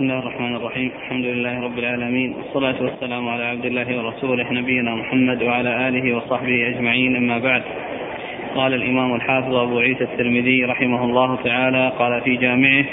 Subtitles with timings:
[0.00, 4.94] بسم الله الرحمن الرحيم الحمد لله رب العالمين والصلاة والسلام على عبد الله ورسوله نبينا
[4.94, 7.62] محمد وعلى آله وصحبه أجمعين أما بعد
[8.54, 12.84] قال الإمام الحافظ أبو عيسى الترمذي رحمه الله تعالى قال في جامعه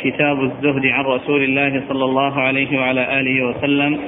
[0.00, 3.98] كتاب الزهد عن رسول الله صلى الله عليه وعلى آله وسلم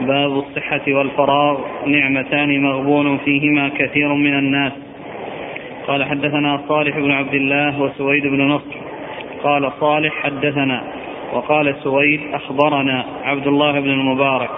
[0.00, 4.72] باب الصحة والفراغ نعمتان مغبون فيهما كثير من الناس
[5.86, 8.76] قال حدثنا صالح بن عبد الله وسويد بن نصر
[9.42, 11.01] قال صالح حدثنا
[11.32, 14.50] وقال سويد أخبرنا عبد الله بن المبارك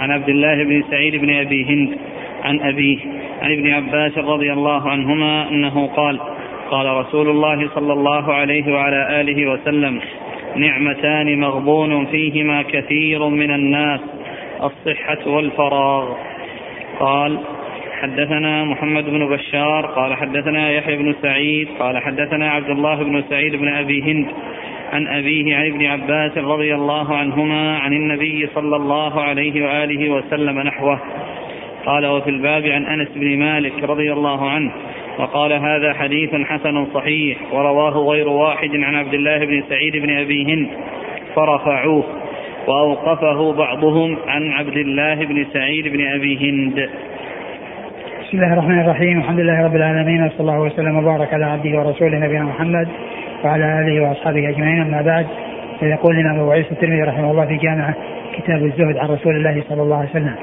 [0.00, 1.98] عن عبد الله بن سعيد بن أبي هند
[2.44, 2.98] عن أبيه
[3.42, 6.20] عن ابن عباس رضي الله عنهما أنه قال
[6.70, 10.00] قال رسول الله صلى الله عليه وعلى آله وسلم
[10.56, 14.00] نعمتان مغبون فيهما كثير من الناس
[14.62, 16.08] الصحة والفراغ
[17.00, 17.38] قال
[18.00, 23.56] حدثنا محمد بن بشار قال حدثنا يحيى بن سعيد قال حدثنا عبد الله بن سعيد
[23.56, 24.26] بن أبي هند
[24.92, 30.60] عن أبيه عن ابن عباس رضي الله عنهما عن النبي صلى الله عليه وآله وسلم
[30.60, 30.98] نحوه.
[31.86, 34.72] قال وفي الباب عن أنس بن مالك رضي الله عنه
[35.18, 40.44] وقال هذا حديث حسن صحيح ورواه غير واحد عن عبد الله بن سعيد بن أبي
[40.44, 40.68] هند
[41.36, 42.04] فرفعوه
[42.66, 46.90] وأوقفه بعضهم عن عبد الله بن سعيد بن أبي هند.
[48.20, 52.18] بسم الله الرحمن الرحيم الحمد لله رب العالمين وصلى الله وسلم وبارك على عبده ورسوله
[52.18, 52.88] نبينا محمد
[53.44, 54.80] وعلى آله وأصحابه أجمعين.
[54.80, 55.26] أما بعد
[55.80, 57.94] فيقول الإمام أبو عيسى الترمذي رحمه الله في جامعه
[58.36, 60.34] كتاب الزهد عن رسول الله صلى الله عليه وسلم.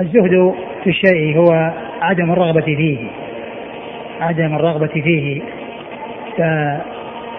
[0.00, 2.98] الزهد في الشيء هو عدم الرغبة فيه.
[4.20, 5.42] عدم الرغبة فيه.
[6.36, 6.42] ف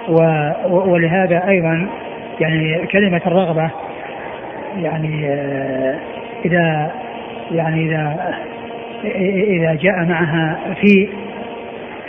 [0.09, 0.19] و
[0.69, 1.87] ولهذا أيضا
[2.39, 3.71] يعني كلمة الرغبة
[4.81, 5.95] يعني آه،
[6.45, 6.91] إذا
[7.51, 8.33] يعني إذا
[9.45, 11.09] إذا جاء معها في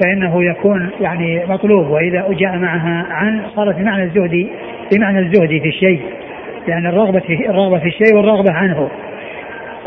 [0.01, 4.49] فإنه يكون يعني مطلوب وإذا جاء معها عن صارت بمعنى الزهد
[4.93, 6.01] بمعنى الزهد في الشيء
[6.69, 8.89] لأن الرغبة في الرغبة في الشيء والرغبة عنه.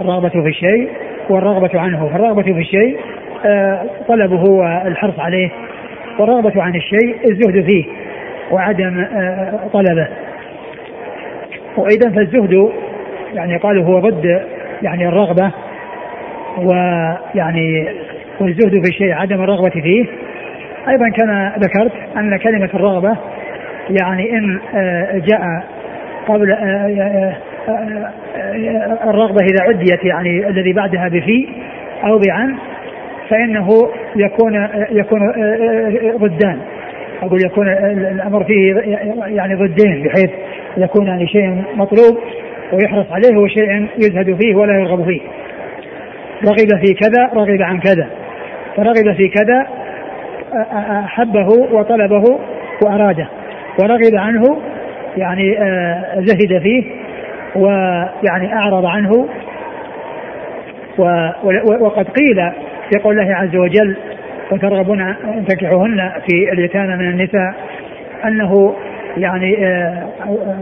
[0.02, 0.90] الرغبة في الشيء
[1.30, 2.10] والرغبة عنه.
[2.10, 2.98] فالرغبة في الشيء
[3.46, 5.50] آه، طلبه والحرص عليه.
[6.20, 7.86] والرغبة عن الشيء الزهد فيه
[8.52, 10.08] وعدم آه، طلبه.
[11.78, 12.72] وإذا فالزهد
[13.34, 14.42] يعني قالوا هو ضد
[14.82, 15.52] يعني الرغبة
[16.58, 17.88] ويعني
[18.40, 20.06] والزهد في الشيء عدم الرغبة فيه.
[20.90, 23.18] أيضا كما ذكرت أن كلمة الرغبة
[23.90, 25.64] يعني إن آه، جاء
[26.28, 27.36] قبل آه،
[27.70, 28.12] آه،
[29.10, 31.48] الرغبة إذا عديت يعني الذي بعدها بفي
[32.04, 32.56] أو بعن
[33.30, 33.68] فإنه
[34.16, 35.20] يكون يكون
[36.18, 36.60] ضدان.
[37.22, 37.68] أقول يكون
[38.12, 38.74] الأمر فيه
[39.26, 40.30] يعني ضدين بحيث
[40.78, 42.18] يكون يعني شيء مطلوب
[42.74, 45.22] ويحرص عليه وشيء يزهد فيه ولا يرغب فيه.
[46.44, 48.08] رغب في كذا رغب عن كذا.
[48.78, 49.68] فرغب في كذا
[51.06, 52.40] أحبه وطلبه
[52.86, 53.28] وأراده.
[53.80, 54.58] ورغب عنه
[55.18, 55.58] يعني
[56.18, 56.84] زهد فيه
[57.56, 59.28] ويعني أعرض عنه
[61.80, 62.52] وقد قيل
[62.90, 63.98] في قول الله عز وجل
[64.52, 67.54] وترغبون أن تنكحوهن في اليتامى من النساء
[68.26, 68.76] أنه
[69.18, 69.58] يعني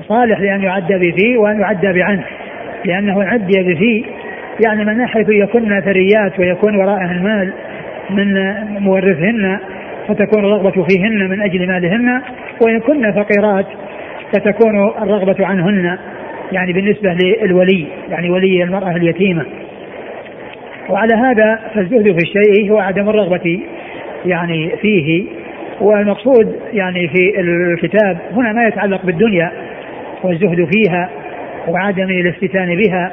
[0.07, 2.23] صالح لأن يعدى بفي وأن يعدى بعنه
[2.85, 4.05] لأنه عدي بفي
[4.65, 7.53] يعني من ناحية يكون ثريات ويكون وراءها المال
[8.09, 9.59] من مورثهن
[10.07, 12.21] فتكون الرغبة فيهن من أجل مالهن
[12.61, 13.65] وإن كن فقيرات
[14.33, 15.97] فتكون الرغبة عنهن
[16.51, 19.45] يعني بالنسبة للولي يعني ولي المرأة اليتيمة.
[20.89, 23.59] وعلى هذا فالزهد في الشيء هو عدم الرغبة
[24.25, 25.25] يعني فيه.
[25.81, 29.51] والمقصود يعني في الكتاب هنا ما يتعلق بالدنيا
[30.23, 31.09] والزهد فيها
[31.67, 33.11] وعدم الافتتان بها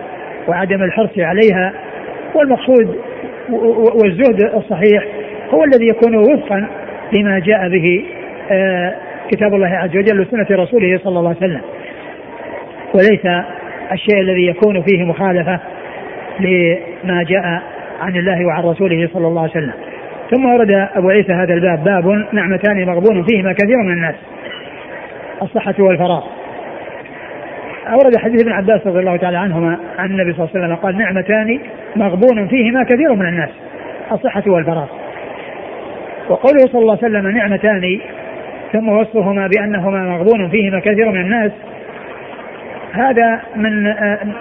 [0.49, 1.73] وعدم الحرص عليها.
[2.35, 2.97] والمقصود
[3.51, 5.05] والزهد الصحيح
[5.51, 6.69] هو الذي يكون وفقا
[7.13, 8.05] لما جاء به
[8.51, 8.95] آه،
[9.31, 11.61] كتاب الله عز وجل وسنة رسوله صلى الله عليه وسلم.
[12.95, 13.45] وليس
[13.93, 15.61] الشيء الذي يكون فيه مخالفة
[16.41, 17.63] لما جاء
[18.01, 19.73] عن الله وعن رسوله صلى الله عليه وسلم.
[20.31, 24.15] ثم ورد أبو عيسى هذا الباب باب نعمتان مغبون فيهما كثير من الناس
[25.43, 26.25] الصحة والفراغ.
[27.89, 30.99] أورد حديث ابن عباس رضي الله تعالى عنهما عن النبي صلى الله عليه وسلم قال
[30.99, 31.61] نعمتان
[31.97, 33.51] مغبون فيهما كثير من الناس
[34.13, 34.87] الصحة والفراغ
[36.29, 38.01] وقوله صلى الله عليه وسلم نعمتان
[38.73, 41.53] ثم وصفهما بأنهما مغبون فيهما كثير من الناس.
[42.93, 43.83] هذا من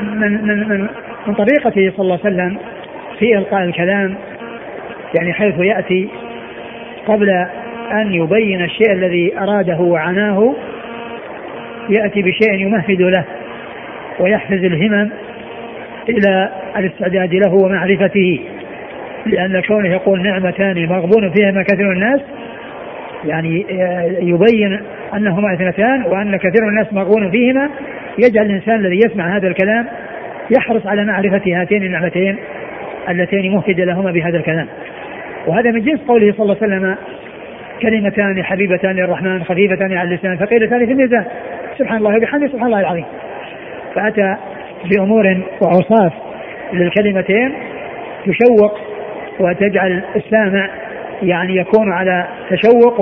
[0.01, 0.87] من من من,
[1.27, 2.57] من طريقته صلى الله عليه وسلم
[3.19, 4.15] في إلقاء الكلام
[5.19, 6.09] يعني حيث يأتي
[7.07, 7.29] قبل
[7.91, 10.55] أن يبين الشيء الذي أراده وعناه
[11.89, 13.23] يأتي بشيء يمهد له
[14.19, 15.09] ويحفز الهمم.
[16.09, 18.39] إلى الاستعداد له ومعرفته
[19.25, 22.19] لأن كونه يقول نعمتان مغبون فيهما كثير الناس
[23.25, 23.65] يعني
[24.21, 24.79] يبين
[25.15, 27.69] أنهما اثنتان وأن كثير الناس مغبون فيهما
[28.17, 29.87] يجعل الإنسان الذي يسمع هذا الكلام
[30.57, 32.37] يحرص على معرفة هاتين النعمتين
[33.09, 34.67] اللتين مهتد لهما بهذا الكلام.
[35.47, 36.95] وهذا من جنس قوله صلى الله عليه وسلم
[37.81, 41.25] كلمتان حبيبتان للرحمن خفيفتان على اللسان ثقيلتان في الميزان.
[41.77, 43.05] سبحان الله وبحمده سبحان الله العظيم.
[43.95, 44.35] فأتى
[44.85, 46.13] بأمور وأوصاف
[46.73, 47.53] للكلمتين
[48.25, 48.79] تشوق
[49.39, 50.69] وتجعل السامع
[51.23, 52.99] يعني يكون على تشوق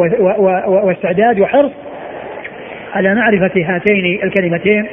[0.68, 1.72] واستعداد وحرص
[2.94, 4.88] على معرفة هاتين الكلمتين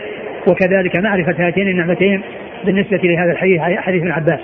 [0.48, 2.22] وكذلك معرفة هاتين النعمتين
[2.64, 4.40] بالنسبة لهذا الحديث حديث ابن عباس.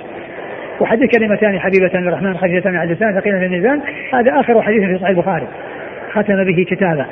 [0.80, 3.80] وحديث كلمتان حبيبة للرحمن خفيفتان على اللسان ثقيلة في الميزان.
[4.12, 5.46] هذا آخر حديث في صحيح البخاري.
[6.12, 7.06] ختم به كتابا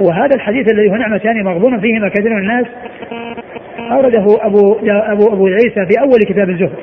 [0.00, 2.66] وهذا الحديث الذي هو نعمتان مغبون فيهما كثير من الناس
[3.92, 6.78] أورده أبو أبو أبو عيسى في أول كتاب الزهد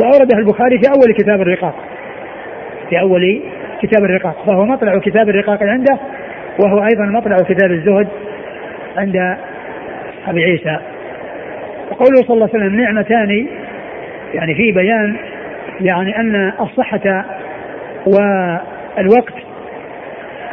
[0.00, 1.74] وأورده البخاري في أول كتاب الرقاق.
[2.90, 3.42] في أول
[3.82, 4.44] كتاب الرقاق.
[4.46, 5.98] فهو مطلع كتاب الرقاق عنده
[6.58, 8.08] وهو أيضا مطلع كتاب الزهد
[8.96, 9.36] عند
[10.28, 10.78] أبي عيسى.
[11.90, 13.46] وقوله صلى الله عليه وسلم نعمتان
[14.34, 15.16] يعني في بيان
[15.80, 17.24] يعني أن الصحة
[18.06, 19.34] والوقت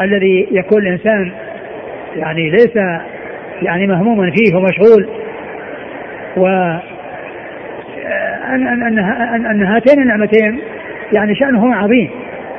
[0.01, 1.31] الذي يكون الإنسان
[2.15, 2.75] يعني ليس
[3.61, 5.09] يعني مهموما فيه ومشغول.
[6.37, 6.47] و
[8.49, 10.59] أن أن أن, أن, هاتين النعمتين
[11.13, 12.09] يعني شأنهما عظيم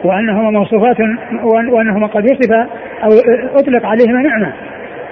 [0.05, 0.97] وأنهما موصوفات
[1.45, 2.53] وأنهما قد وصف
[3.05, 3.11] أو
[3.55, 4.53] أطلق عليهما نعمة.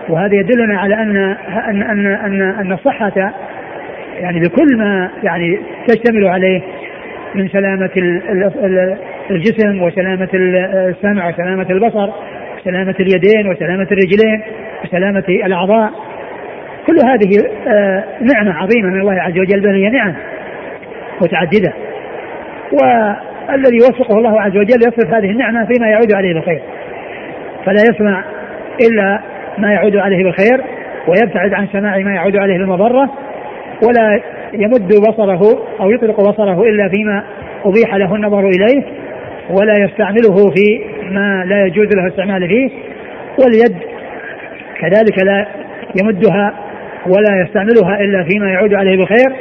[0.09, 1.17] وهذا يدلنا على أن
[1.69, 3.33] أن أن أن, أن الصحة
[4.21, 6.61] يعني بكل ما يعني تشتمل عليه
[7.35, 7.91] من سلامة
[9.31, 12.11] الجسم وسلامة السمع وسلامة البصر
[12.61, 14.43] وسلامة اليدين وسلامة الرجلين
[14.85, 15.91] وسلامة الأعضاء.
[16.87, 20.15] كل هذه آه، نعمة عظيمة من الله عز وجل بل هي نعم
[21.21, 21.73] متعددة.
[22.73, 26.61] والذي يوفقه الله عز وجل يصرف هذه النعمة فيما يعود عليه بالخير.
[27.67, 28.25] فلا يسمع
[28.81, 29.21] إلا
[29.59, 30.65] ما يعود عليه بالخير
[31.09, 33.11] ويبتعد عن سماع ما يعود عليه بالمضرة
[33.83, 34.21] ولا
[34.53, 37.25] يمد بصره أو يطلق بصره إلا فيما
[37.65, 38.85] أبيح له النظر إليه.
[39.51, 42.71] ولا يستعمله في ما لا يجوز له الاستعمال فيه
[43.39, 43.77] واليد
[44.81, 45.47] كذلك لا
[46.03, 46.55] يمدها
[47.07, 49.37] ولا يستعملها إلا فيما يعود عليه بالخير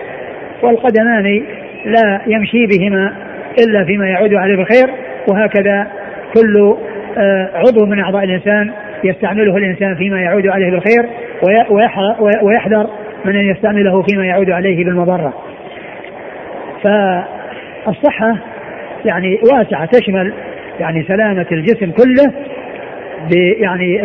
[0.63, 1.43] والقدمان
[1.85, 3.13] لا يمشي بهما
[3.59, 4.89] إلا فيما يعود عليه بالخير
[5.31, 5.87] وهكذا
[6.33, 6.75] كل
[7.17, 8.71] آه، عضو من أعضاء الإنسان
[9.03, 11.05] يستعمله الإنسان فيما يعود عليه بالخير
[12.41, 12.89] ويحذر
[13.25, 15.33] من أن يستعمله فيما يعود عليه بالمضرة.
[16.83, 18.35] فالصحة
[19.05, 20.33] يعني واسعة تشمل
[20.79, 22.33] يعني سلامة الجسم كله
[23.35, 24.01] يعني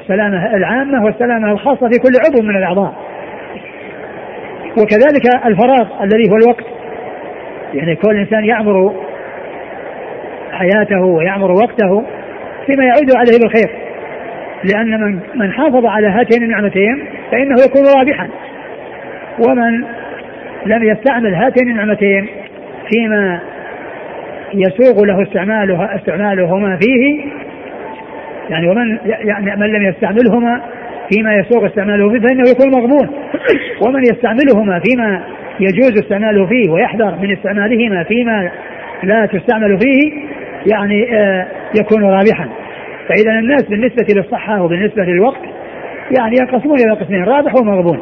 [0.00, 2.94] السلامة العامة والسلامة الخاصة في كل عضو من الأعضاء.
[4.78, 6.64] وكذلك الفراغ الذي هو الوقت.
[7.74, 8.94] يعني كل إنسان يعمر
[10.52, 12.04] حياته ويعمر وقته
[12.66, 13.70] فيما يعود عليه بالخير.
[14.72, 18.28] لأن من من حافظ على هاتين النعمتين فإنه يكون رابحا.
[19.48, 19.84] ومن
[20.66, 22.26] لم يستعمل هاتين النعمتين
[22.90, 23.40] فيما
[24.54, 27.24] يسوغ له استعمالها استعمالهما فيه.
[28.50, 30.60] يعني ومن يعني من لم يستعملهما
[31.12, 33.08] فيما يسوغ استعماله فيه فإنه يكون مغبون
[33.86, 35.20] ومن يستعملهما فيما
[35.60, 38.50] يجوز استعماله فيه ويحذر من استعمالهما فيما
[39.02, 40.12] لا تستعمل فيه
[40.72, 41.46] يعني آه
[41.80, 42.48] يكون رابحا.
[43.08, 45.42] فإذا الناس بالنسبة للصحة وبالنسبة للوقت
[46.18, 48.00] يعني ينقسمون إلى قسمين رابح ومغبون.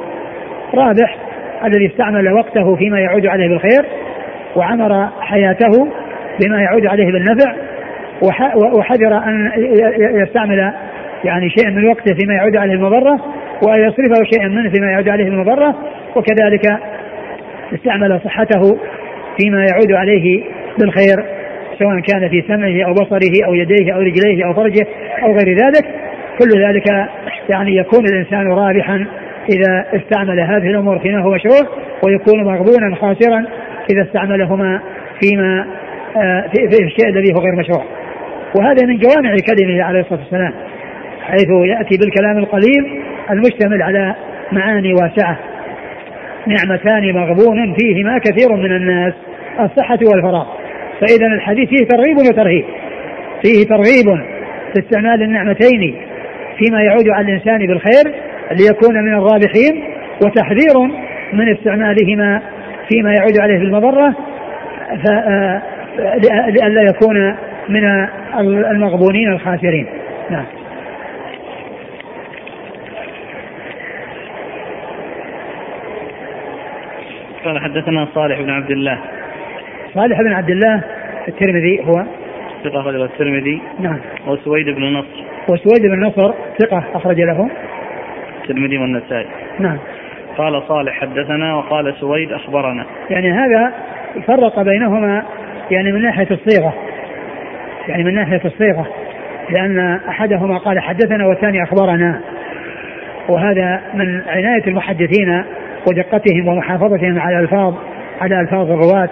[0.75, 1.17] رابح
[1.65, 3.85] الذي استعمل وقته فيما يعود عليه بالخير
[4.57, 5.89] وعمر حياته
[6.41, 7.55] بما يعود عليه بالنفع
[8.75, 9.53] وحذر أن
[9.99, 10.73] يستعمل
[11.25, 13.21] يعني شيئا من وقته فيما يعود عليه المضرة
[13.67, 15.75] وأن يصرفه شيئا منه فيما يعود عليه المضرة
[16.17, 16.79] وكذلك
[17.75, 18.79] استعمل صحته
[19.41, 20.45] فيما يعود عليه
[20.79, 21.25] بالخير
[21.79, 24.87] سواء كان في سمعه أو بصره أو يديه أو رجليه أو فرجه
[25.23, 25.85] أو غير ذلك.
[26.39, 26.89] كل ذلك
[27.51, 29.07] يعني يكون الإنسان رابحا
[29.51, 31.69] إذا استعمل هذه الأمور فيما هو مشروع
[32.05, 33.45] ويكون مغبونا خاسرا
[33.91, 34.81] إذا استعملهما
[35.21, 35.67] فيما
[36.53, 37.85] في, في الشيء الذي هو غير مشروع.
[38.59, 40.53] وهذا من جوامع كلمه عليه الصلاة والسلام
[41.23, 44.15] حيث يأتي بالكلام القليل المشتمل على
[44.53, 45.39] معاني واسعة.
[46.47, 49.13] نعمتان مغبون فيهما كثير من الناس
[49.61, 50.47] الصحة والفراغ.
[51.01, 52.65] فإذا الحديث فيه ترغيب وترهيب
[53.43, 54.23] فيه ترغيب
[54.73, 55.97] في استعمال النعمتين
[56.59, 58.15] فيما يعود على الإنسان بالخير
[58.51, 59.85] ليكون من الرابحين
[60.25, 60.79] وتحذير
[61.33, 62.43] من استعمالهما
[62.89, 64.15] فيما يعود عليه بالمضرة
[65.11, 65.63] آه،
[65.97, 67.37] لئلا يكون
[67.69, 67.85] من
[68.71, 69.87] المغبونين الخاسرين.
[70.31, 70.45] نعم.
[77.45, 78.99] قال حدثنا صالح بن عبد الله.
[79.95, 80.83] صالح بن عبد الله
[81.29, 82.05] الترمذي هو.
[82.65, 83.61] ثقة أخرجه الترمذي.
[83.81, 83.99] نعم.
[84.27, 85.25] وسويد بن نصر.
[85.49, 87.51] وسويد بن نصر ثقة أخرج له.
[88.43, 89.27] الترمذي والنسائي.
[89.59, 89.79] نعم.
[90.39, 92.85] قال صالح حدثنا وقال سويد أخبرنا.
[93.11, 93.73] يعني هذا
[94.27, 95.25] فرق بينهما
[95.73, 96.75] يعني من ناحية الصيغة
[97.89, 98.87] يعني من ناحية الصيغة
[99.51, 102.21] لأن أحدهما قال حدثنا والثاني أخبرنا.
[103.29, 105.45] وهذا من عناية المحدثين
[105.89, 107.75] ودقتهم ومحافظتهم على الألفاظ
[108.21, 109.09] على ألفاظ الرواة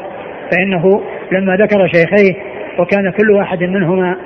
[0.52, 1.02] فإنه
[1.33, 2.35] لما ذكر شيخيه
[2.79, 4.17] وكان كل واحد منهما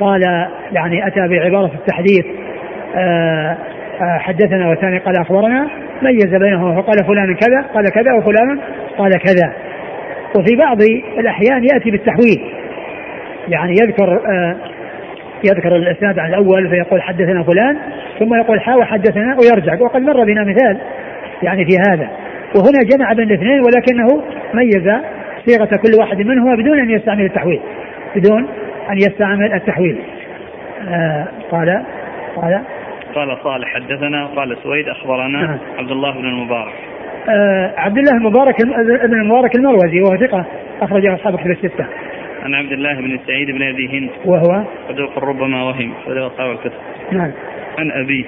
[0.00, 2.26] قال يعني أتى بعبارة التحديث
[2.96, 3.56] آه،
[4.02, 5.68] آه، حدثنا والثاني قال أخبرنا
[6.02, 8.58] ميز بينهما فقال فلان كذا قال كذا وفلان
[8.98, 9.52] قال كذا.
[10.36, 10.82] وفي بعض
[11.18, 12.52] الأحيان يأتي بالتحويل.
[13.48, 14.56] يعني يذكر آه
[15.44, 17.78] يذكر الإسناد عن الأول فيقول حدثنا فلان
[18.18, 19.80] ثم يقول حاوى حدثنا ويرجع.
[19.80, 20.78] وقد مر بنا مثال
[21.42, 22.10] يعني في هذا.
[22.56, 24.22] وهنا جمع بين الاثنين ولكنه
[24.54, 25.00] ميز
[25.46, 27.60] صيغة كل واحد منهما بدون أن يستعمل التحويل.
[28.16, 28.48] بدون
[28.90, 29.98] أن يستعمل التحويل.
[30.88, 31.82] آه قال
[32.36, 32.60] قال.
[33.14, 35.58] قال صالح حدثنا قال سويد أخبرنا نعم.
[35.78, 36.72] عبد الله بن المبارك.
[36.72, 36.91] آه
[37.76, 38.54] عبد الله المبارك
[39.04, 40.46] بن المبارك المروزي وهو ثقة
[40.82, 41.86] أخرجه أصحاب كتب الستة.
[42.42, 44.10] عن عبد الله بن سعيد بن أبي هند.
[44.24, 46.72] وهو؟ صدوق ربما وهم أخرجه أصحاب الكتب.
[47.12, 47.32] نعم.
[47.78, 48.24] عن أبيه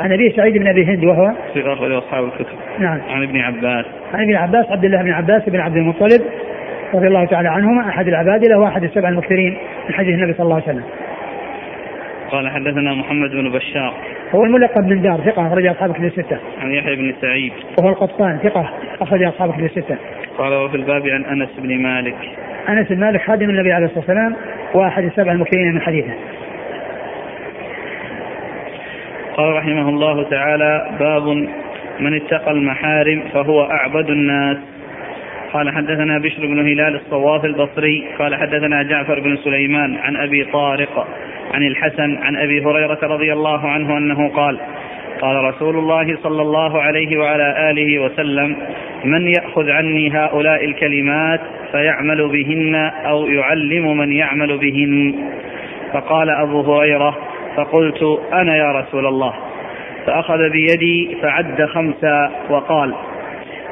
[0.00, 2.56] عن أبي سعيد بن أبي هند وهو؟ ثقة أخرجه أصحاب الكتب.
[2.78, 3.00] نعم.
[3.10, 3.84] عن ابن عباس.
[4.14, 6.22] عن ابن عباس عبد الله بن عباس بن عبد المطلب
[6.94, 10.64] رضي الله تعالى عنهما أحد العبادله واحد السبع المكثرين من حديث النبي صلى الله عليه
[10.64, 10.84] وسلم.
[12.30, 13.94] قال حدثنا محمد بن بشار.
[14.34, 16.38] هو الملقب بن دار ثقة أخرج أصحاب كتب السته.
[16.60, 18.70] عن يحيى بن سعيد وهو القطان ثقة
[19.00, 19.96] أخرج أصحاب كتب السته.
[20.38, 22.16] قال وفي الباب عن أنس بن مالك
[22.68, 24.36] أنس بن مالك خادم النبي عليه الصلاة والسلام
[24.74, 26.14] وأحد السبع المكثرين من حديثه.
[29.36, 31.26] قال رحمه الله تعالى باب
[32.00, 34.56] من اتقى المحارم فهو أعبد الناس
[35.52, 41.08] قال حدثنا بشر بن هلال الصواف البصري قال حدثنا جعفر بن سليمان عن أبي طارق
[41.54, 44.60] عن الحسن عن أبي هريرة رضي الله عنه أنه قال
[45.20, 48.56] قال رسول الله صلى الله عليه وعلى آله وسلم
[49.04, 51.40] من يأخذ عني هؤلاء الكلمات
[51.72, 52.74] فيعمل بهن
[53.06, 55.14] أو يعلم من يعمل بهن.
[55.92, 57.16] فقال أبو هريرة
[57.56, 59.34] فقلت أنا يا رسول الله.
[60.06, 62.94] فأخذ بيدي فعد خمسا وقال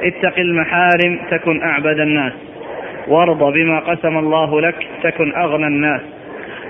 [0.02, 2.32] اتق المحارم تكن أعبد الناس.
[3.08, 6.00] وارض بما قسم الله لك تكن أغنى الناس.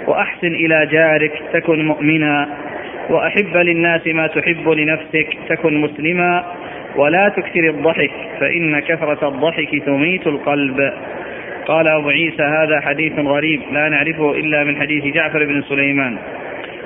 [0.06, 2.48] وأحسن إلى جارك تكن مؤمنا.
[3.10, 6.44] وأحب للناس ما تحب لنفسك تكن مسلما.
[6.96, 10.92] ولا تكثر الضحك فإن كثرة الضحك تميت القلب.
[11.66, 16.18] قال أبو عيسى هذا حديث غريب لا نعرفه إلا من حديث جعفر بن سليمان.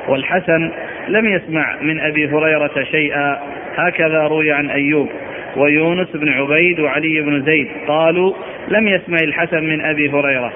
[0.09, 0.71] والحسن
[1.09, 3.39] لم يسمع من أبي هريرة شيئا.
[3.77, 5.09] هكذا روي عن أيوب.
[5.57, 8.33] ويونس بن عبيد وعلي بن زيد قالوا
[8.69, 10.53] لم يسمع الحسن من أبي هريرة.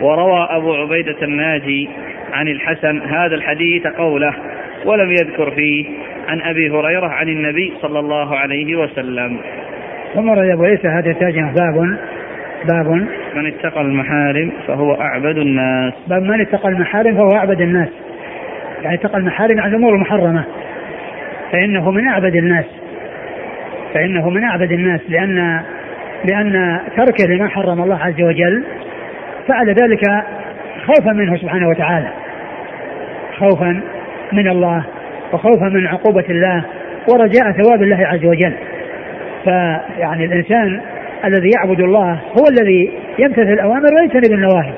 [0.00, 1.88] وروى أبو عبيدة الناجي
[2.32, 4.34] عن الحسن هذا الحديث قوله
[4.84, 5.84] ولم يذكر فيه
[6.28, 9.36] عن أبي هريرة عن النبي صلى الله عليه وسلم.
[10.14, 11.98] ثم رد أبو عيسى هذا الترجمة باب
[12.64, 13.06] باب.
[13.34, 15.92] من اتقى المحارم فهو أعبد الناس.
[16.08, 17.88] باب من اتقى المحارم فهو أعبد الناس.
[18.82, 20.44] يعني اتقى المحارم عن الأمور المحرمة.
[21.52, 22.64] فإنه من أعبد الناس.
[23.96, 25.60] فإنه من أعبد الناس لأن
[26.24, 28.64] لأن تركه لما حرم الله عز وجل
[29.48, 30.00] فعل ذلك
[30.86, 32.08] خوفا منه سبحانه وتعالى.
[33.38, 33.80] خوفا
[34.32, 34.84] من الله
[35.32, 36.64] وخوفا من عقوبة الله
[37.08, 38.52] ورجاء ثواب الله عز وجل.
[39.44, 40.80] فيعني الإنسان
[41.24, 44.72] الذي يعبد الله هو الذي يمتثل الأوامر ويجتنب النواهي.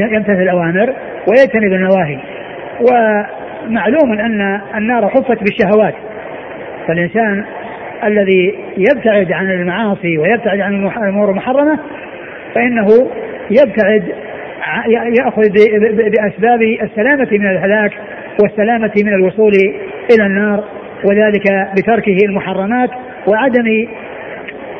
[0.00, 0.94] يمتثل الأوامر
[1.28, 2.18] ويجتنب النواهي.
[2.80, 5.94] ومعلوم أن النار حفت بالشهوات.
[6.86, 7.44] فالإنسان
[8.04, 11.78] الذي يبتعد عن المعاصي ويبتعد عن الأمور المحرمة
[12.54, 13.10] فإنه
[13.50, 14.02] يبتعد
[15.18, 15.42] يأخذ
[16.10, 17.92] بأسباب السلامة من الهلاك
[18.42, 19.52] والسلامة من الوصول
[20.10, 20.64] إلى النار
[21.04, 22.90] وذلك بتركه المحرمات
[23.26, 23.86] وعدم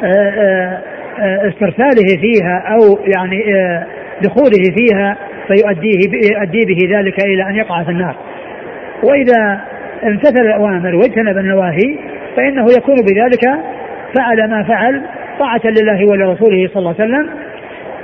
[0.03, 0.83] آه، آه،
[1.19, 3.45] آه، استرساله فيها أو يعني
[4.23, 5.99] دخوله فيها فيؤديه
[6.33, 8.17] يؤدي به ذلك إلى أن يقع في النار.
[9.03, 9.61] وإذا
[10.05, 11.97] امتثل الأوامر واجتنب النواهي
[12.37, 13.45] فإنه يكون بذلك
[14.15, 15.03] فعل ما فعل
[15.39, 17.31] طاعة لله ولرسوله صلى الله عليه وسلم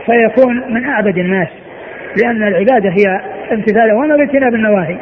[0.06, 1.48] فيكون من أعبد الناس
[2.22, 3.20] لأن العبادة هي
[3.52, 4.96] امتثال الأوامر واجتناب النواهي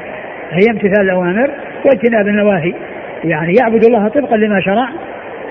[0.50, 1.50] هي امتثال الأوامر
[1.84, 2.74] واجتناب النواهي
[3.24, 4.88] يعني يعبد الله طبقا لما شرع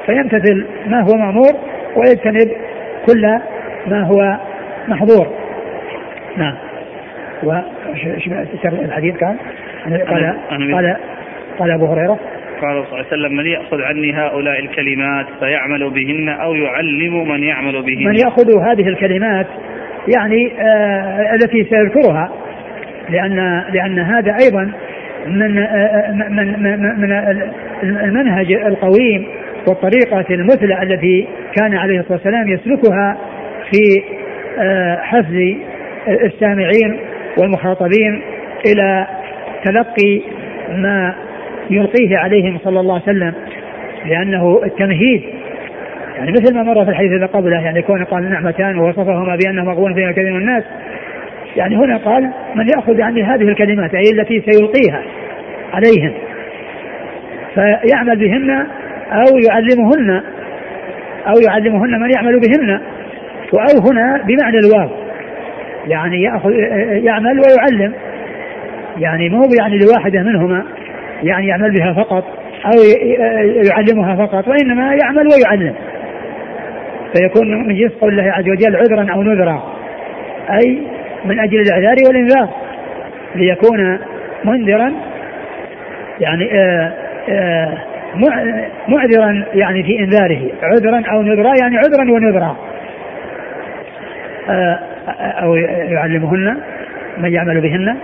[0.05, 1.53] فيمتثل ما هو مأمور
[1.95, 2.51] ويجتنب
[3.05, 3.39] كل
[3.87, 4.37] ما هو
[4.87, 5.27] محظور
[6.37, 6.55] نعم
[7.43, 7.53] و
[8.65, 9.35] الحديث كان
[9.85, 10.97] قال قال
[11.59, 12.19] قال ابو هريره
[12.61, 17.43] قال صلى الله عليه وسلم من يأخذ عني هؤلاء الكلمات فيعمل بهن أو يعلم من
[17.43, 18.07] يعمل بهن.
[18.07, 19.47] من يأخذ هذه الكلمات
[20.17, 22.31] يعني آه التي سيذكرها
[23.09, 24.71] لأن لأن هذا أيضا
[25.27, 27.11] من آه من من, من
[27.83, 29.27] المنهج القويم
[29.67, 33.17] والطريقة المثلى التي كان عليه الصلاة والسلام يسلكها
[33.71, 34.03] في
[34.59, 35.35] آه حفظ
[36.07, 36.99] السامعين
[37.37, 38.21] والمخاطبين
[38.65, 39.07] إلى
[39.65, 40.21] تلقي
[40.69, 41.15] ما
[41.69, 43.33] يلقيه عليهم صلى الله عليه وسلم
[44.05, 45.23] لأنه التمهيد.
[46.17, 49.93] يعني مثل ما مر في الحديث الذي قبله يعني كون قال نعمتان ووصفهما بأنه مغبون
[49.93, 50.63] فيها كثير من الناس.
[51.55, 55.01] يعني هنا قال من يأخذ عني هذه الكلمات أي التي سيلقيها
[55.73, 56.13] عليهم.
[57.55, 58.49] فيعمل بهن
[59.11, 60.23] أو يعلمهن
[61.27, 62.81] أو يعلمهن من يعمل بهن.
[63.53, 64.89] أو هنا بمعنى الواو.
[65.87, 66.51] يعني يأخذ
[67.05, 67.93] يعمل ويعلم.
[68.97, 70.65] يعني مو يعني لواحدة منهما.
[71.23, 72.23] يعني يعمل بها فقط
[72.65, 72.71] أو
[73.69, 75.73] يعلمها فقط وإنما يعمل ويعلم.
[77.13, 79.63] فيكون من جنس قول الله عز وجل عذرا أو نذرا
[80.49, 80.81] أي
[81.25, 82.49] من أجل الإعذار والإنذار.
[83.35, 83.99] ليكون
[84.43, 84.93] منذرا
[86.19, 86.93] يعني آآ
[87.29, 87.77] آآ
[88.87, 90.41] معذرا يعني في إنذاره.
[90.63, 92.57] عذرا أو نذرا يعني عذرا ونذرا.
[95.19, 96.57] أو يعلمهن
[97.17, 97.97] من يعمل بهن.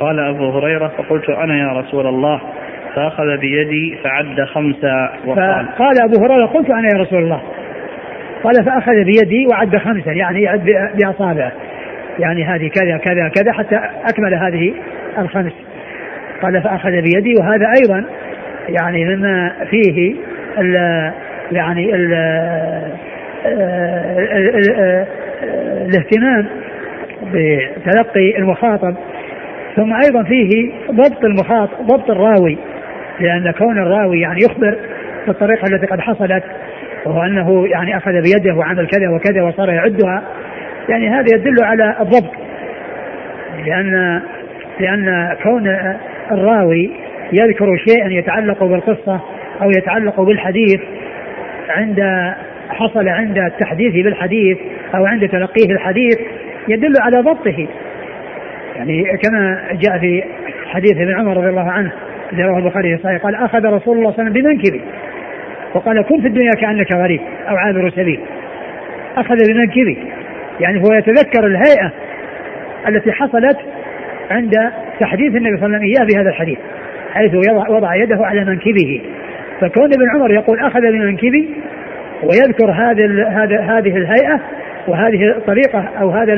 [0.00, 2.40] قال أبو هريرة فقلت أنا يا رسول الله
[2.94, 5.68] فأخذ بيدي فعد خمسه وقال.
[5.78, 7.42] قال أبو هريرة قلت أنا يا رسول الله.
[8.44, 11.52] قال فأخذ بيدي وعد خمسة يعني يعد باصابعه
[12.18, 14.74] يعني هذه كذا كذا كذا حتى أكمل هذه
[15.18, 15.52] الخمس.
[16.42, 18.04] قال فأخذ بيدي وهذا أيضا
[18.68, 20.14] يعني مما فيه
[20.58, 20.74] ال
[21.52, 22.14] يعني ال
[25.86, 26.46] الاهتمام
[27.32, 28.94] بتلقي المخاطب.
[29.76, 32.58] ثم أيضا فيه ضبط المخاطب ضبط الراوي
[33.20, 34.78] لأن كون الراوي يعني يخبر
[35.26, 36.44] بالطريقة التي قد حصلت
[37.06, 40.22] وهو أنه يعني أخذ بيده وعمل كذا وكذا وصار يعدها
[40.88, 42.32] يعني هذا يدل على الضبط.
[43.66, 44.22] لأن
[44.80, 45.76] لأن كون
[46.32, 46.90] الراوي
[47.32, 49.20] يذكر شيئا يتعلق بالقصة
[49.62, 50.80] أو يتعلق بالحديث
[51.68, 52.32] عند
[52.70, 54.58] حصل عند التحديث بالحديث
[54.94, 56.18] أو عند تلقيه الحديث
[56.68, 57.66] يدل على ضبطه.
[58.76, 60.24] يعني كما جاء في
[60.66, 61.92] حديث ابن عمر رضي الله عنه
[62.32, 64.80] الذي رواه البخاري في قال أخذ رسول الله صلى الله عليه وسلم بمنكبي
[65.74, 68.20] وقال كن في الدنيا كأنك غريب أو عابر سبيل.
[69.16, 69.98] أخذ بمنكبي
[70.60, 71.92] يعني هو يتذكر الهيئة
[72.88, 73.58] التي حصلت
[74.30, 74.54] عند
[75.00, 76.58] تحديث النبي صلى الله عليه وسلم إياه بهذا الحديث
[77.12, 77.34] حيث
[77.68, 79.02] وضع يده على منكبه.
[79.60, 81.48] فكون ابن عمر يقول أخذ بمنكبي
[82.22, 84.40] ويذكر هذا هذه الهيئة
[84.88, 86.32] وهذه الطريقة أو هذا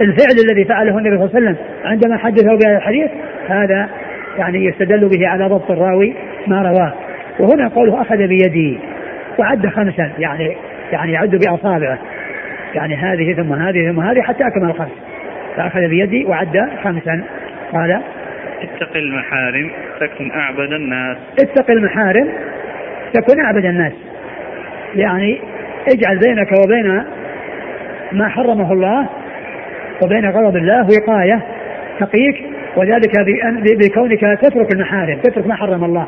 [0.00, 3.10] الفعل الذي فعله النبي صلى الله عليه وسلم عندما حدثه بهذا الحديث
[3.48, 3.88] هذا
[4.38, 6.14] يعني يستدل به على ضبط الراوي
[6.46, 6.92] ما رواه.
[7.40, 8.78] وهنا قوله أخذ بيدي
[9.38, 10.56] وعد خمسا يعني
[10.92, 11.98] يعني يعد بأصابعه.
[12.74, 14.90] يعني هذه ثم هذه ثم هذه حتى أكمل الخمس.
[15.56, 17.22] فأخذ بيدي وعد خمسا.
[17.72, 18.00] قال
[18.62, 21.16] اتق المحارم تكن أعبد الناس.
[21.38, 22.28] اتق المحارم
[23.12, 23.92] تكن أعبد الناس.
[24.94, 25.40] يعني
[25.88, 27.04] اجعل بينك وبين
[28.12, 29.08] ما حرمه الله
[30.02, 31.42] وبين غضب الله وقاية
[32.00, 32.44] تقيك
[32.76, 33.12] وذلك
[33.80, 36.06] بكونك تترك المحارم تترك ما حرم الله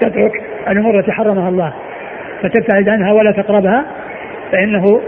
[0.00, 0.32] تترك
[0.68, 1.72] الأمور التي حرمها الله
[2.42, 3.84] فتبتعد عنها ولا تقربها
[4.52, 5.00] فانه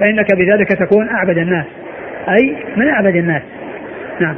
[0.00, 1.66] فإنك بذلك تكون أعبد الناس
[2.28, 3.42] أي من أعبد الناس.
[4.20, 4.34] نعم.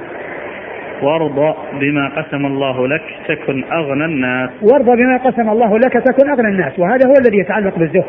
[1.02, 4.50] وارضى بما قسم الله لك تكن أغنى الناس.
[4.62, 8.04] وارضى بما قسم الله لك تكن أغنى الناس وهذا هو الذي يتعلق بالزهد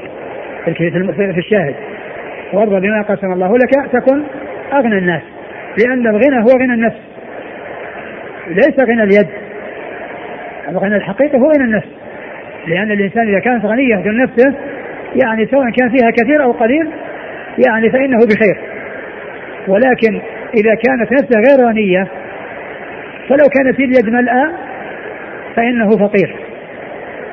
[0.65, 1.75] في الشاهد.
[2.53, 4.23] وارضى بما قسم الله لك تكن
[4.73, 5.21] أغنى الناس
[5.77, 6.99] لأن الغنى هو غنى النفس
[8.47, 9.27] ليس غنى اليد.
[10.69, 11.87] الغنى الحقيقي هو غنى النفس
[12.67, 14.53] لأن الإنسان إذا كانت غنية في نفسه
[15.15, 16.87] يعني سواء كان فيها كثير أو قليل
[17.67, 18.57] يعني فإنه بخير.
[19.67, 20.21] ولكن
[20.53, 22.07] إذا كانت نفسه غير غنية
[23.29, 24.51] فلو كانت اليد ملأى
[25.55, 26.35] فإنه فقير.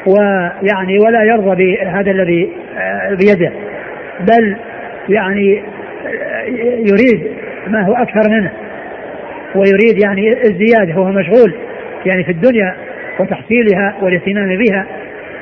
[0.07, 3.53] ويعني ولا يرضى بهذا الذي آه، بيده.
[4.21, 4.57] بل
[5.09, 5.63] يعني
[6.07, 6.45] آه،
[6.79, 7.31] يريد
[7.67, 8.51] ما هو أكثر منه
[9.55, 11.55] ويريد يعني الزيادة وهو مشغول
[12.07, 12.75] يعني في الدنيا
[13.21, 14.87] وتحصيلها والاهتمام بها.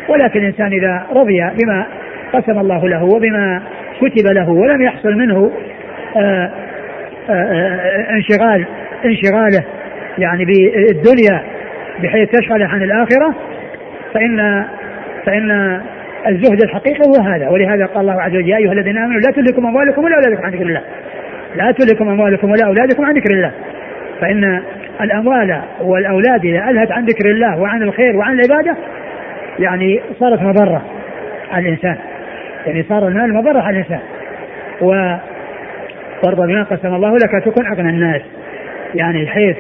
[0.09, 1.87] ولكن الإنسان إذا رضي بما
[2.33, 3.63] قسم الله له وبما
[4.01, 5.53] كتب له ولم يحصل منه
[6.17, 6.51] آآ
[7.29, 8.65] آه، آآ انشغال
[9.05, 9.65] انشغاله
[10.19, 11.43] يعني بالدنيا
[12.03, 13.35] بحيث تشغل عن الآخرة
[14.15, 14.65] فإن
[15.27, 15.81] فإن
[16.29, 17.49] الزهد الحقيقي هو هذا.
[17.49, 20.53] ولهذا قال الله عز وجل يا أيها الذين آمنوا لا تلهكم أموالكم ولا أولادكم عن
[20.53, 20.83] ذكر الله.
[21.57, 23.53] لا تلهكم أموالكم ولا أولادكم عن ذكر الله.
[24.21, 24.63] فإن
[25.01, 28.77] الأموال والأولاد إذا ألهت عن ذكر الله وعن الخير وعن العبادة
[29.59, 30.83] يعني صارت مضرة
[31.53, 31.97] على الإنسان.
[32.67, 34.01] يعني صار المال مضرة على الإنسان.
[34.81, 35.17] و
[36.25, 38.23] وارضى بما قسم الله لك تكن أغنى الناس.
[38.95, 39.57] يعني بحيث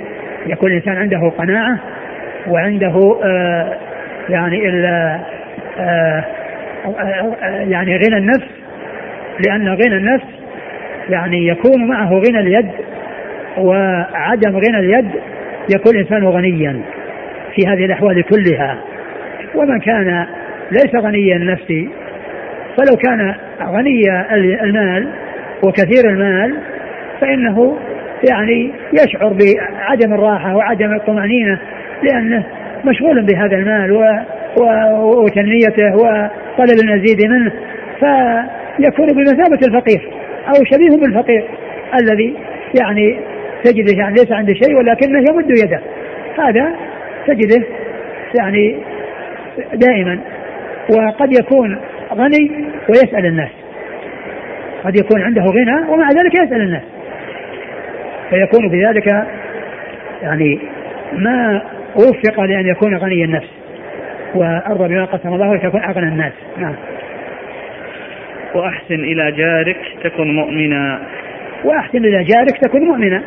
[0.46, 1.78] يكون الإنسان عنده قناعة
[2.48, 3.76] وعنده آه
[4.28, 4.68] يعني
[5.78, 6.24] آه
[7.68, 8.48] يعني غنى النفس
[9.46, 10.26] لأن غنى النفس
[11.10, 12.70] يعني يكون معه غنى اليد
[13.58, 15.10] وعدم غنى اليد
[15.74, 16.80] يكون الإنسان غنيا
[17.54, 18.78] في هذه الأحوال كلها.
[19.54, 20.26] ومن كان
[20.70, 21.72] ليس غني النفس
[22.76, 24.32] فلو كان غني
[24.64, 25.08] المال
[25.62, 26.56] وكثير المال
[27.20, 27.78] فإنه
[28.30, 31.58] يعني يشعر بعدم الراحة وعدم الطمأنينة
[32.02, 32.44] لأنه
[32.84, 33.92] مشغول بهذا المال
[34.56, 37.52] وتنميته وطلب المزيد منه
[38.00, 40.10] فيكون بمثابة الفقير
[40.48, 41.44] أو شبيه بالفقير
[42.00, 42.34] الذي
[42.80, 43.18] يعني
[43.64, 45.80] تجده يعني ليس عنده شيء ولكنه يمد يده.
[46.38, 46.74] هذا
[47.26, 47.66] تجده
[48.40, 48.76] يعني
[49.74, 50.18] دائما
[50.90, 51.78] وقد يكون
[52.14, 52.50] غني
[52.88, 53.50] ويسأل الناس.
[54.84, 56.82] قد يكون عنده غنى ومع ذلك يسأل الناس.
[58.30, 59.26] فيكون بذلك
[60.22, 60.58] يعني
[61.12, 61.62] ما
[61.96, 63.61] وفق لأن يكون غني النفس.
[64.34, 66.32] وأرضى بما قسم الله لتكون أغنى الناس.
[66.56, 66.74] نعم.
[68.54, 70.98] وأحسن إلى جارك تكن مؤمنا.
[71.64, 73.22] وأحسن إلى جارك تكن مؤمنا.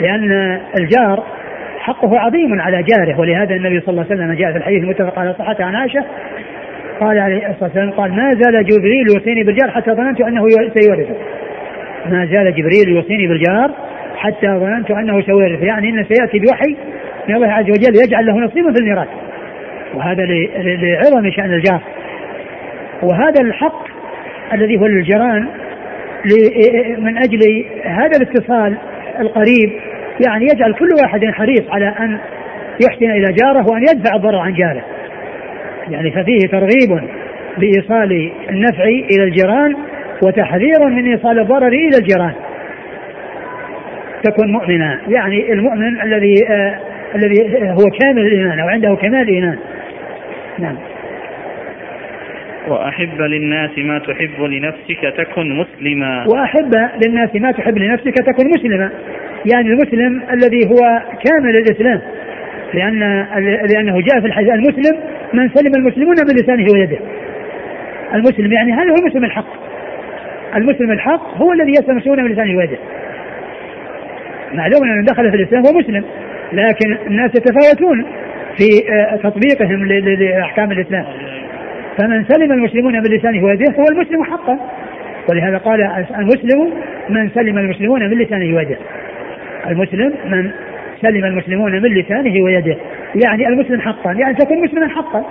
[0.00, 1.24] لأن الجار
[1.82, 5.34] حقه عظيم على جاره ولهذا النبي صلى الله عليه وسلم جاء في الحديث المتفق على
[5.38, 6.04] صحته عن عائشة
[7.00, 11.16] قال عليه الصلاة والسلام قال ما زال جبريل يوصيني بالجار حتى ظننت أنه سيورثه
[12.06, 13.70] ما زال جبريل يوصيني بالجار
[14.16, 16.76] حتى ظننت أنه سيورثه يعني إن سيأتي بوحي
[17.28, 19.08] من الله عز وجل يجعل له نصيبا في الميراث.
[19.94, 20.24] وهذا
[20.56, 21.80] لعظم شأن الجار
[23.02, 23.86] وهذا الحق
[24.52, 25.46] الذي هو للجيران
[26.98, 28.76] من أجل هذا الاتصال
[29.20, 29.72] القريب
[30.26, 32.18] يعني يجعل كل واحد حريص على أن
[32.86, 34.82] يحسن إلى جاره وأن يدفع الضرر عن جاره.
[35.90, 37.08] يعني ففيه ترغيب
[37.58, 39.76] بإيصال النفع إلى الجيران
[40.26, 42.32] وتحذير من إيصال الضرر إلى الجيران.
[44.22, 46.78] تكن مؤمنا يعني المؤمن الذي آه
[47.14, 49.58] الذي هو كامل الإيمان أو عنده كمال الإيمان.
[50.58, 50.76] نعم.
[52.68, 56.26] وأحب للناس ما تحب لنفسك تكن مسلما.
[56.28, 58.90] وأحب للناس ما تحب لنفسك تكن مسلما.
[59.52, 62.00] يعني المسلم الذي هو كامل الإسلام.
[62.74, 63.26] لأن
[63.70, 64.98] لأنه جاء في الحديث المسلم
[65.32, 66.98] من سلم المسلمون بلسانه ويده.
[68.14, 69.62] المسلم يعني هذا هو المسلم الحق.
[70.56, 72.78] المسلم الحق هو الذي يسلم المسلمون بلسانه ويده.
[74.54, 76.04] معلوم أن دخل في الإسلام هو مسلم
[76.52, 78.06] لكن الناس يتفاوتون.
[78.56, 78.68] في
[79.22, 81.04] تطبيقهم لأحكام الإسلام.
[81.98, 84.58] فمن سلم المسلمون بلسانه ويده هو المسلم حقا.
[85.30, 86.72] ولهذا قال المسلم
[87.08, 88.76] من سلم المسلمون من لسانه ويده.
[89.66, 90.50] المسلم من
[91.02, 92.76] سلم المسلمون من لسانه ويده.
[93.24, 94.12] يعني المسلم حقا.
[94.12, 95.24] يعني تكون مسلما حقا.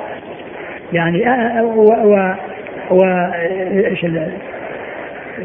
[0.93, 1.23] يعني
[1.61, 2.33] و, و,
[2.91, 3.03] و
[3.73, 4.05] إيش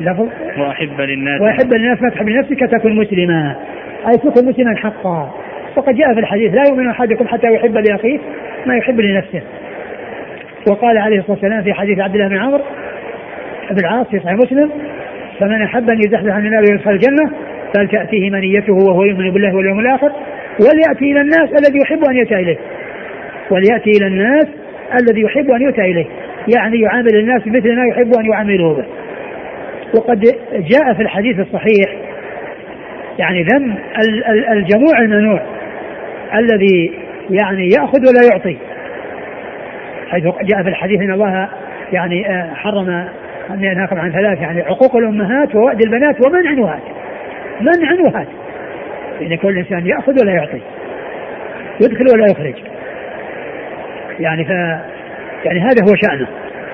[0.00, 1.40] اللفظ وأحب للناس.
[1.40, 3.56] وأحب للناس ما تحب لنفسك تكون مسلما.
[4.08, 5.34] أي تكون مسلما حقا.
[5.76, 8.18] وقد جاء في الحديث لا يؤمن أحدكم حتى يحب لأخيه
[8.66, 9.42] ما يحب لنفسه.
[10.70, 12.64] وقال عليه الصلاة والسلام في حديث عبد الله بن عمرو
[13.70, 14.70] بن العاص في صحيح مسلم
[15.40, 17.30] فمن أحب أن يزحزح عن النار ويدخل الجنة
[17.74, 20.12] فلتاتيه منيته وهو يؤمن بالله واليوم الآخر؟
[20.60, 22.56] وليأتي إلى الناس الذي يحب أن يؤتى إليه.
[23.50, 24.46] وليأتي إلى الناس
[25.00, 26.06] الذي يحب أن يؤتى إليه
[26.56, 28.84] يعني يعامل الناس مثل ما يحب أن يعاملوه به.
[29.94, 30.20] وقد
[30.52, 31.96] جاء في الحديث الصحيح
[33.18, 33.74] يعني ذم
[34.52, 35.55] الجموع المنوع
[36.34, 36.92] الذي
[37.30, 38.56] يعني يأخذ ولا يعطي.
[40.08, 41.48] حيث جاء في الحديث إن الله
[41.92, 42.88] يعني آه، حرم
[43.50, 46.82] أن ينهاكم عن ثلاث يعني عقوق الأمهات ووأد البنات ومنع وهات
[47.60, 48.28] منع وهات
[49.20, 50.60] يعني كل إنسان يأخذ ولا يعطي.
[51.80, 52.54] يدخل ولا يخرج.
[54.20, 54.50] يعني ف
[55.44, 56.26] يعني هذا هو شأنه.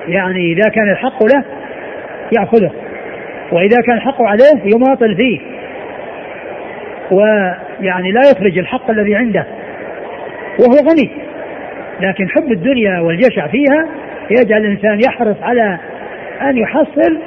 [0.07, 1.43] يعني إذا كان الحق له
[2.31, 2.71] يأخذه.
[3.51, 5.39] وإذا كان الحق عليه يماطل فيه.
[7.11, 9.45] ويعني لا يخرج الحق الذي عنده
[10.59, 11.09] وهو غني.
[12.01, 13.87] لكن حب الدنيا والجشع فيها
[14.31, 15.77] يجعل الإنسان يحرص على
[16.41, 17.19] أن يحصل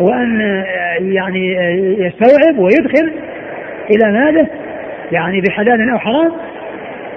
[0.00, 0.64] وأن
[1.00, 1.54] يعني
[1.98, 3.12] يستوعب ويدخل
[3.90, 4.46] إلى ماله
[5.12, 6.32] يعني بحلال أو حرام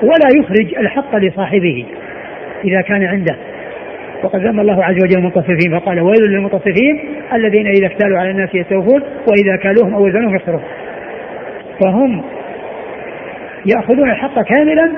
[0.01, 1.85] ولا يخرج الحق لصاحبه
[2.65, 3.35] إذا كان عنده.
[4.23, 6.99] وقد ذم الله عز وجل المطففين فقال ويل للمطففين
[7.33, 10.61] الذين إذا اكتالوا على الناس يستوفون وإذا كالوهم أو وزنوهم يخسرون.
[11.83, 12.23] فهم
[13.65, 14.91] يأخذون الحق كاملا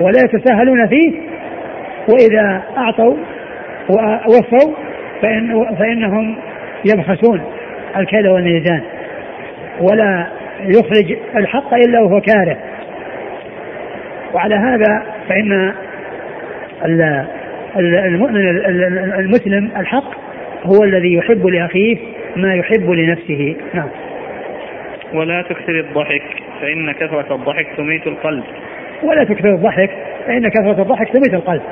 [0.00, 1.12] ولا يتساهلون فيه
[2.08, 3.16] وإذا أعطوا
[3.88, 4.74] ووفوا
[5.22, 6.36] فإن فإنهم
[6.84, 7.42] يبخسون
[7.96, 8.82] الكيل والميزان
[9.80, 10.26] ولا
[10.60, 12.56] يخرج الحق إلا وهو كاره.
[14.34, 15.72] وعلى هذا فإن
[17.76, 18.48] المؤمن
[19.18, 20.14] المسلم الحق
[20.64, 21.96] هو الذي يحب لأخيه
[22.36, 23.56] ما يحب لنفسه.
[23.74, 23.88] نعم.
[25.14, 26.22] ولا تكثر الضحك
[26.60, 28.44] فإن كثرة الضحك تميت القلب.
[29.02, 29.90] ولا تكثر الضحك
[30.26, 31.62] فإن كثرة الضحك تميت القلب.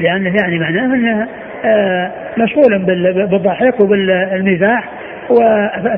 [0.00, 1.28] لأنه يعني معناه أنه
[1.64, 2.78] آه، مشغول
[3.30, 4.88] بالضحك وبالمزاح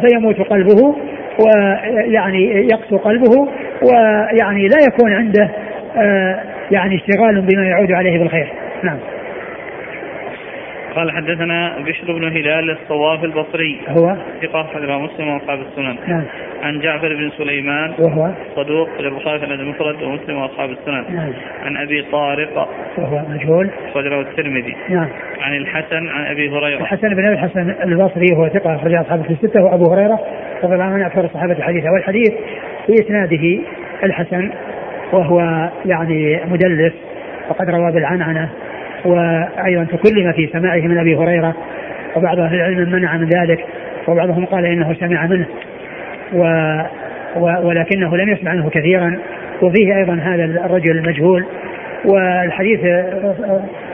[0.01, 0.97] فيموت قلبه
[1.39, 3.49] ويعني يقسو قلبه
[3.83, 5.51] ويعني لا يكون عنده
[5.97, 8.53] آه، يعني اشتغال بما يعود عليه بالخير.
[8.83, 8.99] نعم.
[10.97, 13.81] قال حدثنا بشر بن هلال الصواف البصري.
[13.89, 15.97] هو؟ ثقة حضر مسلم وأصحاب السنن.
[16.07, 16.25] نعم.
[16.63, 17.95] عن جعفر بن سليمان.
[17.99, 21.05] وهو؟ صدوق للبخاري في المفرد ومسلم وأصحاب السنن.
[21.15, 21.33] نعم.
[21.65, 22.69] عن أبي طارق.
[22.99, 24.77] وهو مجهول؟ أخرجه الترمذي.
[24.89, 25.09] نعم.
[25.41, 26.81] عن الحسن عن أبي هريرة.
[26.81, 30.21] الحسن بن أبي الحسن البصري هو ثقة أخرج أصحابه في الستة وأبو هريرة
[30.65, 32.33] رضي الله عنه أكثر الصحابة حديثا والحديث
[32.87, 33.63] في إسناده
[34.05, 34.51] الحسن
[35.13, 36.93] وهو يعني مدلس
[37.49, 38.51] وقد روى بالعنعنة.
[39.05, 41.55] وأيضا تكلم في سماعه من أبي هريرة
[42.17, 43.65] وبعض أهل العلم منع من ذلك
[44.09, 45.47] وبعضهم قال إنه سمع منه
[46.33, 46.43] و
[47.37, 49.19] ولكنه لم يسمع عنه كثيرا
[49.63, 51.45] وفيه أيضا هذا الرجل المجهول.
[52.05, 52.81] والحديث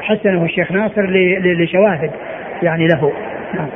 [0.03, 1.07] حسنه الشيخ ناصر
[1.41, 2.11] لشواهد
[2.63, 3.13] يعني له.
[3.55, 3.69] نعم.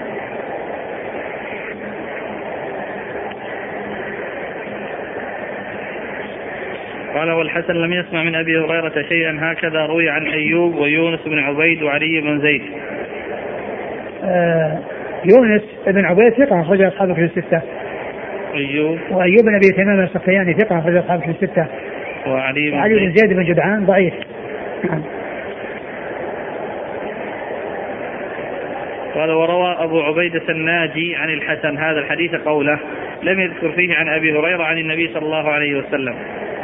[7.16, 11.82] قال والحسن لم يسمع من أبي هريرة شيئا هكذا روي عن أيوب ويونس بن عبيد
[11.82, 12.62] وعلي بن زيد.
[14.24, 14.78] آه
[15.24, 17.62] يونس بن عبيد ثقة أخرج أصحابه في الستة.
[18.54, 21.66] أيوب وأيوب بن أبي تمام السفياني ثقة أخرج أصحابه في الستة.
[22.26, 24.14] وعلي بن, وعلي بن زيد بن جدعان ضعيف.
[29.14, 32.78] قال وروى أبو عبيدة الناجي عن الحسن هذا الحديث قوله
[33.22, 36.14] لم يذكر فيه عن أبي هريرة عن النبي صلى الله عليه وسلم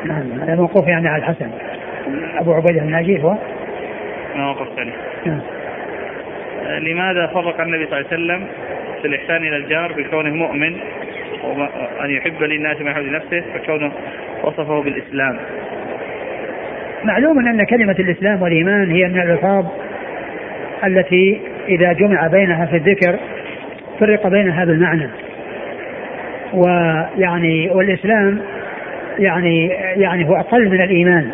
[0.04, 0.40] نعم.
[0.40, 1.50] هذا موقوف يعني على الحسن.
[2.38, 3.36] أبو عبيدة الناجي هو؟
[4.36, 4.92] موقف ثاني.
[5.26, 5.40] نعم.
[6.66, 8.46] آه، لماذا فرق النبي صلى الله عليه وسلم
[9.02, 10.76] في الإحسان إلى الجار بكونه مؤمن
[11.44, 13.92] وأن يحب للناس ما يحب لنفسه فكونه
[14.44, 15.38] وصفه بالإسلام؟
[17.04, 19.66] معلوم أن كلمة الإسلام والإيمان هي من الألفاظ
[20.84, 23.18] التي إذا جمع بينها في الذكر
[24.00, 25.08] فرق بين هذا المعنى.
[26.52, 28.40] ويعني والإسلام
[29.18, 31.30] يعني يعني هو أقل من الإيمان.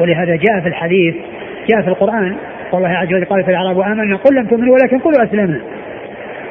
[0.00, 1.14] ولهذا جاء في الحديث
[1.68, 2.36] جاء في القرآن
[2.72, 5.60] والله عز وجل قال في الأعراب آمنا قل لم تؤمنوا ولكن قلوا أسلمنا.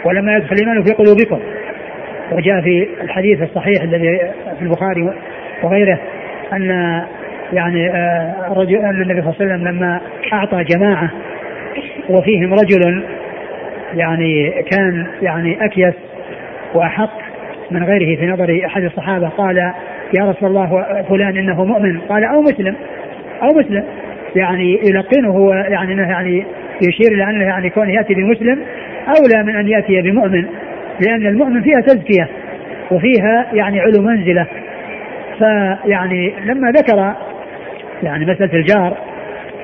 [0.06, 1.40] ولما يدخل الإيمان في قلوبكم.
[2.32, 4.20] وجاء في الحديث الصحيح الذي
[4.60, 5.14] في البخاري
[5.64, 6.00] وغيره
[6.54, 6.70] أن
[7.54, 10.02] يعني آه، الرجل النبي صلى الله عليه وسلم لما
[10.34, 11.10] أعطى جماعة
[12.10, 13.04] وفيهم رجل
[13.94, 15.94] يعني كان يعني أكيس
[16.74, 17.26] وأحق
[17.72, 19.58] من غيره في نظر أحد الصحابة قال
[20.14, 22.00] يا رسول الله فلان إنه مؤمن.
[22.00, 22.76] قال أو مسلم
[23.44, 23.84] أو مسلم.
[24.36, 26.46] يعني يلقنه يعني إنه يعني
[26.82, 28.60] يشير إلى أنه يعني كونه يأتي بمسلم
[29.08, 30.46] أولى من أن يأتي بمؤمن
[31.00, 32.30] لأن المؤمن فيها تزكية
[32.92, 34.46] وفيها يعني علو منزلة.
[35.38, 37.14] فيعني لما ذكر
[38.04, 38.98] يعني مسألة الجار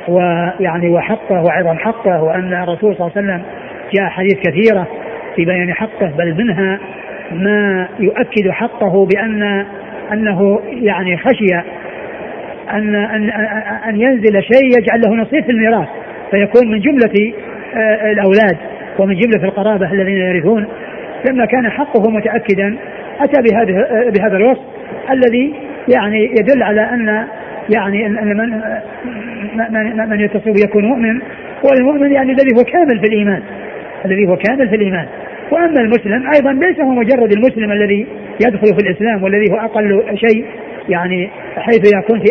[0.08, 3.42] ويعني وحقه وعظم حقه وأن الرسول صلى الله عليه وسلم
[3.94, 4.88] جاء حديث كثيرة
[5.36, 6.80] في بيان حقه بل منها
[7.34, 9.66] ما يؤكد حقه بأن
[10.14, 11.56] أنه يعني خشي
[12.74, 13.30] أن أن
[13.90, 15.88] أن ينزل شيء يجعل له نصيب في الميراث
[16.32, 17.34] فيكون من جملة
[17.76, 18.58] آه، الأولاد
[19.00, 20.68] ومن جملة القرابة الذين يرثون
[21.30, 22.78] لما كان حقه متأكدا
[23.20, 24.62] أتى بهذه آه، بهذا الوصف
[25.12, 25.54] الذي
[25.96, 27.28] يعني يدل على أن
[27.70, 28.62] يعني أن من
[29.72, 31.22] من, من يتصل يكون مؤمن
[31.64, 33.42] والمؤمن يعني الذي هو كامل في الإيمان
[34.06, 35.06] الذي هو كامل في الإيمان.
[35.52, 38.08] وأما المسلم أيضا ليس هو مجرد المسلم الذي
[38.46, 40.46] يدخل في الإسلام والذي هو أقل شيء
[40.90, 42.26] يعني حيث يكون في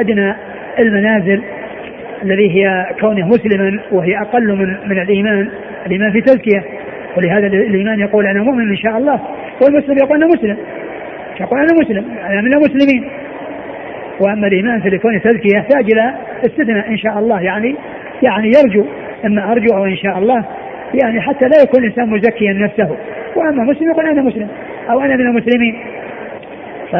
[0.00, 0.34] أدنى
[0.78, 1.42] المنازل
[2.22, 5.50] الذي هي كونه مسلما وهي أقل من من الإيمان
[5.86, 6.64] الايمان في تزكية.
[7.16, 9.20] ولهذا الإيمان يقول أنا مؤمن إن شاء الله
[9.62, 10.56] والمسلم يقول أنا مسلم.
[11.40, 13.10] يقول أنا مسلم أنا من المسلمين.
[14.20, 16.14] وأما الإيمان في كونه تزكية يحتاج إلى
[16.46, 17.76] استثناء إن شاء الله يعني
[18.22, 18.84] يعني يرجو
[19.24, 20.44] إما أرجو أو إن شاء الله
[20.94, 22.96] يعني حتى لا يكون الإنسان مزكيا نفسه.
[23.36, 24.48] وأما مسلم يقول أنا مسلم
[24.90, 25.78] أو أنا من المسلمين.
[26.92, 26.94] ف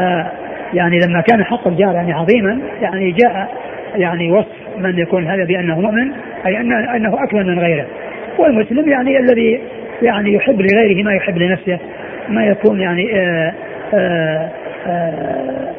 [0.75, 3.49] يعني لما كان حق الجار يعني عظيما يعني جاء
[3.97, 6.13] يعني وصف من يكون هذا بأنه مؤمن
[6.47, 7.87] أي ان أنه أكمل من غيره.
[8.39, 9.61] والمسلم يعني الذي
[10.03, 11.79] يعني يحب لغيره ما يحب لنفسه
[12.29, 13.53] ما يكون يعني آآ
[13.95, 14.49] آآ
[14.87, 15.75] آآ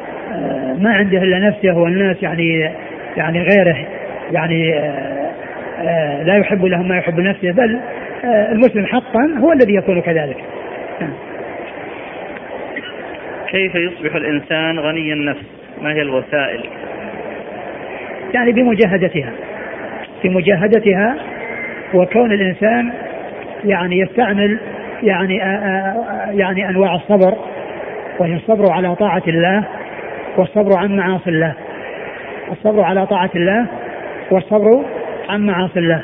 [0.79, 2.71] ما عنده إلا نفسه والناس يعني
[3.17, 3.77] يعني غيره.
[4.31, 4.73] يعني
[6.23, 7.79] لا يحب لهم ما يحب لنفسه بل
[8.23, 10.37] المسلم حقا هو الذي يكون كذلك.
[13.47, 15.45] كيف يصبح الإنسان غني النفس؟
[15.81, 16.63] ما هي الوسائل؟
[18.33, 19.31] يعني بمجاهدتها.
[20.23, 21.15] بمجاهدتها
[21.93, 22.91] وكون الإنسان
[23.65, 24.59] يعني يستعمل
[25.03, 25.95] يعني آآ
[26.31, 27.37] يعني أنواع الصبر
[28.19, 29.63] وهي الصبر على طاعة الله
[30.37, 31.53] والصبر عن معاصي الله.
[32.51, 33.65] الصبر على طاعة الله
[34.31, 34.85] والصبر
[35.29, 36.01] عن معاصي الله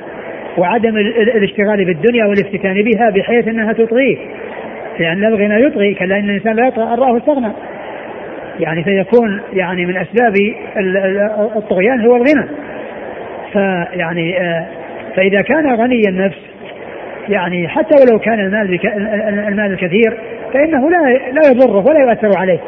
[0.58, 4.18] وعدم الاشتغال بالدنيا والافتتان بها بحيث إنها تطغيه
[5.00, 7.52] لأن الغنى يطغي كلا إن الإنسان لا يطغى ان راه استغنى.
[8.60, 10.34] يعني فيكون يعني من أسباب
[11.56, 12.46] الطغيان هو الغنى.
[13.54, 14.66] فيعني آه،
[15.16, 16.38] فإذا كان غني النفس
[17.30, 18.80] يعني حتى ولو كان المال
[19.48, 20.18] المال الكثير
[20.54, 20.98] فإنه لا
[21.32, 22.60] لا يضره ولا يؤثر عليه.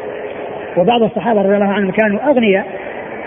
[0.76, 2.66] وبعض الصحابة رضي الله عنهم كانوا أغنياء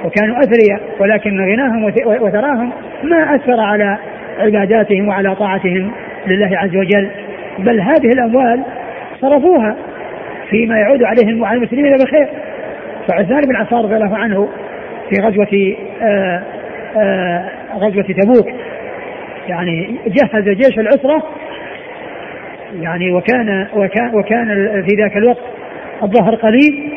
[0.06, 2.72] وكانوا أثرياء ولكن غناهم وثراهم
[3.04, 3.98] ما أثر على
[4.40, 5.92] عباداتهم وعلى طاعتهم
[6.28, 7.10] لله عز وجل.
[7.60, 8.64] بل هذه الأموال
[9.22, 9.76] صرفوها
[10.50, 12.28] فيما يعود عليهم وعلى المسلمين بخير
[13.08, 14.50] فعثمان بن عفان رضي الله عنه
[15.10, 16.44] في غزوة آآ
[16.98, 18.48] آآ غزوة تبوك
[19.48, 21.24] يعني جهز جيش العسرة
[22.82, 24.48] يعني وكان وكان وكان
[24.88, 25.44] في ذاك الوقت
[26.04, 26.92] الظهر قليل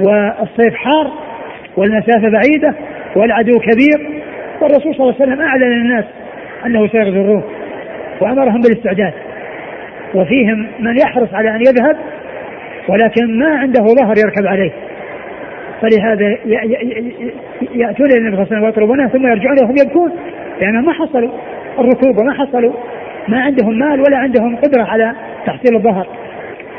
[0.00, 1.10] والصيف حار
[1.80, 2.74] والمسافة بعيدة
[3.16, 4.22] والعدو كبير.
[4.60, 6.04] والرسول صلى الله عليه وسلم أعلن للناس
[6.66, 7.42] أنه سيغزو
[8.20, 9.12] وأمرهم بالاستعداد.
[10.14, 11.96] وفيهم من يحرص على أن يذهب
[12.88, 14.70] ولكن ما عنده ظهر يركب عليه.
[15.80, 16.36] فلهذا
[17.74, 20.12] يأتون إلى النبي صلى الله عليه وسلم ويطلبونه ثم يرجعون وهم يبكون
[20.60, 21.30] لأنهم ما حصلوا
[21.78, 22.72] الركوب وما حصلوا
[23.28, 25.14] ما عندهم مال ولا عندهم قدرة على
[25.46, 26.06] تحصيل الظهر.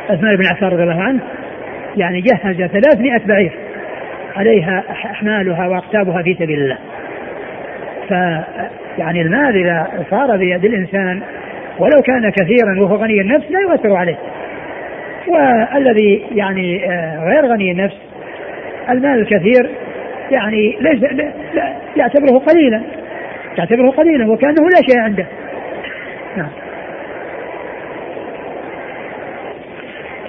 [0.10, 1.20] عثمان بن عفان رضي الله عنه
[1.98, 3.52] يعني جهز 300 بعير.
[4.36, 6.78] عليها أحمالها وأقتابها في سبيل الله.
[8.10, 8.12] ف
[8.98, 11.22] يعني المال إذا صار بيد الإنسان
[11.80, 14.18] ولو كان كثيرا وهو غني النفس لا يؤثر عليه.
[15.28, 17.98] والذي يعني آه، غير غني النفس
[18.90, 19.70] المال الكثير
[20.32, 21.04] يعني ليس
[21.96, 22.82] يعتبره قليلا
[23.58, 25.26] يعتبره قليلا وكأنه لا شيء عنده.
[26.38, 26.50] نعم.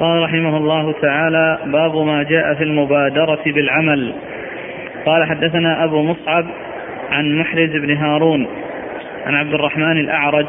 [0.03, 4.13] قال رحمه الله تعالى باب ما جاء في المبادرة بالعمل.
[5.07, 6.47] قال حدثنا أبو مصعب
[7.11, 8.47] عن محرز بن هارون
[9.27, 10.47] عن عبد الرحمن الأعرج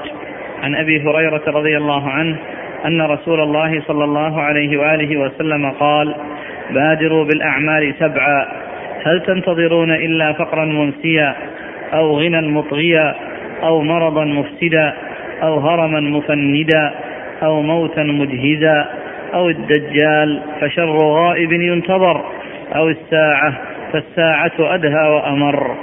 [0.63, 2.35] عن أبي هريرة رضي الله عنه
[2.85, 6.15] أن رسول الله صلى الله عليه وآله وسلم قال
[6.71, 8.47] بادروا بالأعمال سبعا
[9.05, 11.35] هل تنتظرون إلا فقرا منسيا
[11.93, 13.15] أو غنى مطغيا
[13.63, 14.93] أو مرضا مفسدا
[15.43, 16.91] أو هرما مفندا
[17.43, 19.02] أو موتا مجهزا؟
[19.33, 22.21] أو الدجال فشر غائب ينتظر
[22.75, 23.53] أو الساعة
[23.93, 25.75] فالساعة أدهى وأمر.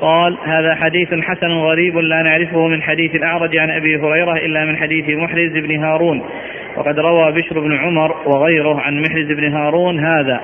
[0.00, 4.76] قال هذا حديث حسن غريب لا نعرفه من حديث الأعرج عن أبي هريرة إلا من
[4.76, 6.22] حديث محرز بن هارون.
[6.76, 10.40] وقد روى بشر بن عمر وغيره عن محرز بن هارون هذا.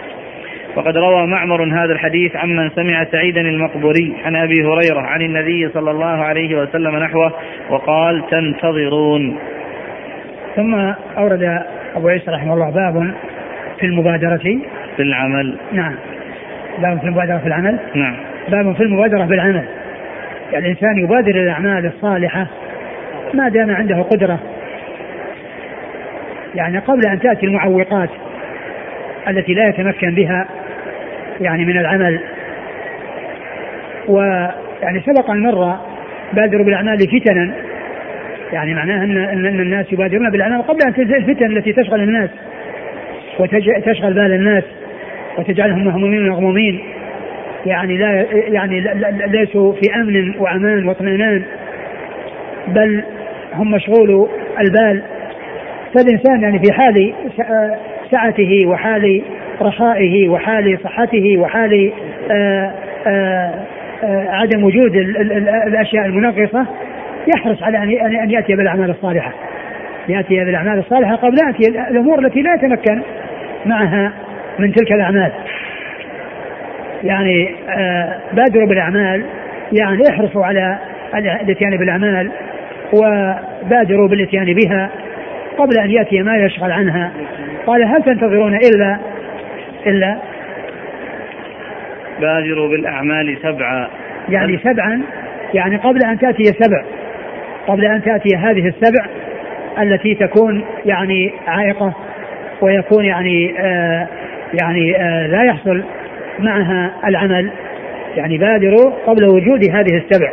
[0.77, 5.91] وقد روى معمر هذا الحديث عمن سمع سعيدا المقبوري عن أبي هريرة عن النبي صلى
[5.91, 7.33] الله عليه وسلم نحوه
[7.71, 9.39] وقال تنتظرون.
[10.57, 10.75] ثم
[11.19, 11.63] أورد
[11.99, 13.15] أبو عيسى رحمه الله باب
[13.81, 14.37] في المبادرة.
[14.97, 15.57] في العمل.
[15.73, 15.95] نعم.
[16.79, 17.79] باب في المبادرة في العمل.
[17.95, 18.17] نعم.
[18.49, 19.65] باب في المبادرة بالعمل
[20.53, 22.47] يعني الإنسان يبادر إلى الأعمال الصالحة
[23.35, 24.39] ما دام عنده قدرة.
[26.55, 28.11] يعني قبل أن تأتي المعوقات
[29.29, 30.49] التي لا يتمكن بها
[31.41, 32.21] يعني من العمل.
[34.09, 35.77] ويعني سبق أن مر
[36.33, 37.53] بادروا بالأعمال فتنا.
[38.53, 42.31] يعني معناه أن, أن الناس يبادرون بالأعمال قبل أن تنزل الفتن التي تشغل الناس
[43.39, 44.65] وتشغل بال الناس
[45.39, 46.81] وتجعلهم مهمومين مغمومين.
[47.67, 48.85] يعني لا يعني
[49.27, 51.43] ليسوا في أمن وأمان واطمئنان
[52.69, 53.03] بل
[53.55, 54.29] هم مشغول
[54.61, 55.03] البال.
[55.95, 57.13] فالإنسان يعني في حال
[58.11, 59.23] سعته وحال
[59.63, 61.93] رخائه وحال صحته وحال
[62.31, 62.73] آآ
[63.07, 63.69] آآ
[64.29, 64.97] عدم وجود
[65.67, 66.67] الأشياء المنغصة
[67.35, 69.33] يحرص على ان ان يأتي بالأعمال الصالحة.
[70.09, 73.03] يأتي بالأعمال الصالحة قبل أن ياتي الأمور التي لا يتمكن
[73.67, 74.12] معها
[74.59, 75.33] من تلك الأعمال.
[77.05, 79.25] يعني آه، بادروا بالأعمال
[79.73, 80.79] يعني احرصوا على
[81.14, 82.31] الاتيان بالأعمال
[82.93, 84.91] وبادروا بالاتيان بها
[85.59, 87.12] قبل أن يأتي ما يشغل عنها
[87.67, 88.99] قال هل تنتظرون الا
[89.87, 90.18] إلا
[92.20, 93.89] بادروا بالأعمال سبعا
[94.29, 95.03] يعني سبعا
[95.55, 96.85] يعني قبل أن تأتي سبع
[97.69, 99.07] قبل أن تأتي هذه السبع
[99.83, 101.95] التي تكون يعني عائقة
[102.62, 104.09] ويكون يعني آه
[104.62, 105.85] يعني آه لا يحصل
[106.39, 107.51] معها العمل.
[108.16, 110.33] يعني بادروا قبل وجود هذه السبع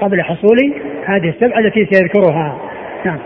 [0.00, 0.74] قبل حصول
[1.06, 2.58] هذه السبع التي سيذكرها.
[3.04, 3.18] نعم.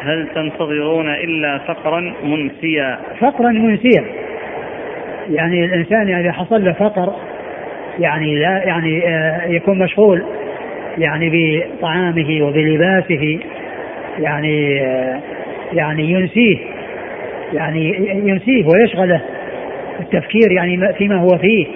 [0.00, 4.04] هل تنتظرون إلا فقرا منسيا؟ فقرا منسيا.
[5.30, 7.14] يعني الإنسان إذا حصل له فقر
[7.98, 10.24] يعني لا يعني آه، يكون مشغول.
[10.98, 13.38] يعني بطعامه وبلباسه
[14.18, 14.82] يعني
[15.72, 16.58] يعني ينسيه
[17.52, 17.94] يعني
[18.28, 19.20] ينسيه ويشغله
[20.00, 21.66] التفكير يعني فيما هو فيه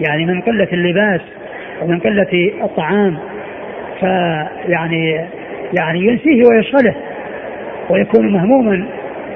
[0.00, 1.20] يعني من قلة اللباس
[1.82, 3.16] ومن قلة الطعام
[4.00, 5.20] فيعني
[5.72, 6.94] يعني ينسيه ويشغله
[7.90, 8.86] ويكون مهموما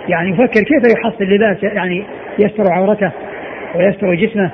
[0.09, 2.05] يعني يفكر كيف يحصل لباس يعني
[2.39, 3.11] يستر عورته
[3.75, 4.51] ويستر جسمه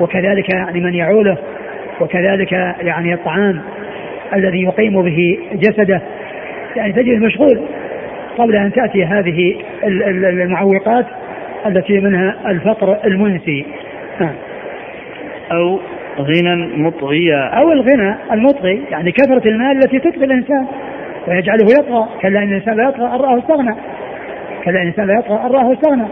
[0.00, 1.38] وكذلك يعني من يعوله
[2.00, 3.60] وكذلك يعني الطعام.
[4.34, 6.02] الذي يقيم به جسده.
[6.76, 7.60] يعني تجد مشغول
[8.38, 11.06] قبل أن تأتي هذه المعوقات
[11.66, 13.66] التي منها الفقر المنسي.
[14.20, 14.34] نعم
[15.52, 15.80] أو
[16.18, 20.66] غنى مطغيا أو الغنى المطغي يعني كثرة المال التي تطغي الإنسان
[21.28, 23.74] ويجعله يطغى كلا إن الإنسان لا يطغى أن رآه استغنى.
[24.64, 26.04] كلا إن الإنسان لا يطغى أن رآه استغنى.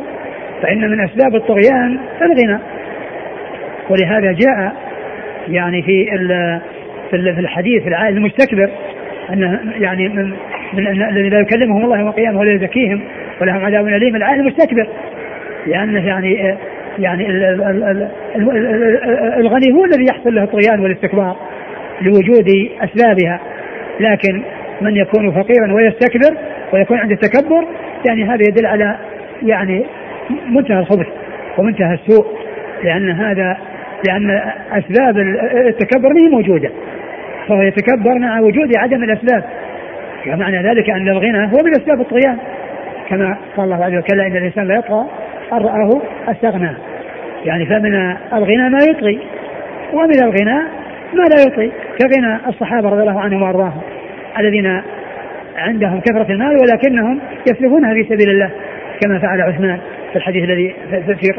[0.63, 2.59] فإن من أسباب الطغيان الغنى.
[3.91, 4.73] ولهذا جاء
[5.49, 6.15] يعني في
[7.13, 8.71] في الحديث العائل المستكبر
[9.33, 10.33] انه يعني من
[10.73, 13.01] من الذي لا يكلمهم الله يوم القيامة ولا يزكيهم
[13.41, 14.89] ولهم عذاب أليم العائل المستكبر.
[15.67, 16.57] لأنه يعني
[16.99, 17.27] يعني
[19.39, 21.37] الغني هو الذي يحصل له الطغيان والاستكبار
[22.03, 22.47] لوجود
[22.81, 23.41] أسبابها.
[24.01, 24.43] لكن
[24.81, 26.37] من يكون فقيرا ويستكبر
[26.73, 27.65] ويكون عنده تكبر
[28.09, 28.97] يعني هذا يدل على
[29.43, 29.85] يعني
[30.51, 31.07] منتهى الخبث
[31.59, 32.27] ومنتهى السوء
[32.85, 33.57] لأن هذا
[34.09, 34.43] لأن
[34.73, 35.19] أسباب
[35.69, 36.71] التكبر هي موجودة.
[37.49, 39.45] فهو يتكبر مع وجود عدم الأسباب.
[40.27, 42.39] ومعنى ذلك أن الغنى هو من أسباب الطغيان.
[43.09, 45.07] كما قال الله عز وجل إن الإنسان لا يطغى
[45.53, 46.71] أن رآه أستغنى.
[47.45, 47.95] يعني فمن
[48.33, 49.19] الغنى ما يطغي
[49.93, 50.59] ومن الغنى
[51.15, 51.73] ما لا يطغي.
[52.01, 53.81] كغنى الصحابة رضي الله عنهم وأرضاهم
[54.39, 54.83] الذين
[55.57, 57.21] عندهم كثرة المال ولكنهم
[57.51, 58.51] يسلفونها في سبيل الله
[59.01, 59.79] كما فعل عثمان
[60.11, 61.33] في الحديث الذي في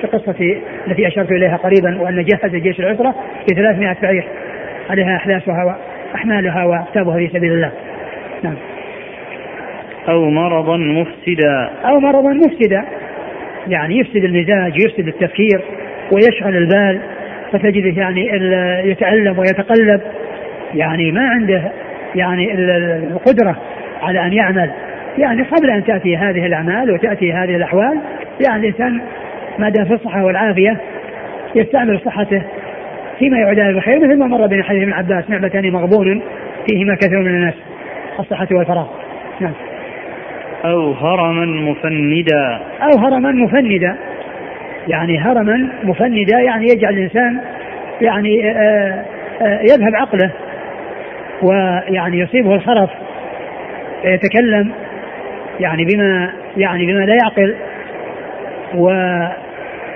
[0.00, 3.14] في قصة التي أشرت إليها قريبا وأن جهز جيش العسرة
[3.48, 4.24] في 300 بعير.
[4.90, 5.76] عليها أحلاسها
[6.14, 7.72] وأحمالها وأكتابها في سبيل الله.
[8.42, 8.54] نعم.
[10.08, 11.70] أو مرضا مفسدا.
[11.84, 12.84] أو مرضا مفسدا.
[13.68, 15.60] يعني يفسد المزاج يفسد التفكير
[16.12, 17.00] ويشغل البال
[17.52, 18.28] فتجده يعني
[18.90, 20.00] يتألم ويتقلب.
[20.74, 21.72] يعني ما عنده
[22.14, 22.54] يعني
[23.12, 23.56] القدرة
[24.02, 24.70] على أن يعمل.
[25.18, 27.98] يعني قبل أن تأتي هذه الأعمال وتأتي هذه الأحوال
[28.40, 29.00] يعني الإنسان
[29.58, 30.76] ما دام في الصحة والعافية
[31.54, 32.42] يستعمل صحته
[33.20, 36.22] فيما يعود بالخير مثل ما مر بين حديث ابن عباس نعمتان مغبون
[36.68, 37.54] فيهما كثير من الناس
[38.20, 38.86] الصحة والفراغ.
[39.40, 39.52] نعم.
[40.64, 42.60] أو هرما مفندا.
[42.82, 43.96] أو هرما مفندا.
[44.88, 47.40] يعني هرما مفندا يعني يجعل الإنسان
[48.00, 49.04] يعني آآ آه،
[49.44, 50.30] آآ آه، يذهب عقله
[51.42, 52.90] ويعني يصيبه الخرف
[54.04, 54.72] يتكلم
[55.60, 57.54] يعني بما يعني بما لا يعقل
[58.74, 58.90] و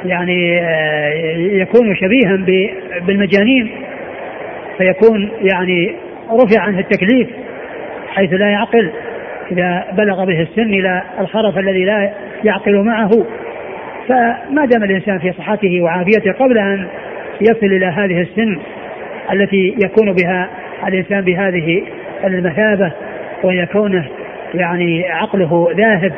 [0.05, 2.37] يعني آه، يكون شبيها
[3.07, 3.71] بالمجانين
[4.79, 5.95] فيكون يعني
[6.31, 7.29] رفع عنه التكليف
[8.15, 8.91] حيث لا يعقل.
[9.53, 12.11] إذا بلغ به السن إلى الخرف الذي لا
[12.45, 13.11] يعقل معه
[14.09, 16.87] فما دام الإنسان في صحته وعافيته قبل أن
[17.41, 18.59] يصل إلى هذه السن
[19.33, 20.49] التي يكون بها
[20.89, 21.83] الإنسان بهذه
[22.25, 22.93] المثابة
[23.45, 24.09] ويكونه
[24.55, 26.13] يعني عقله ذاهب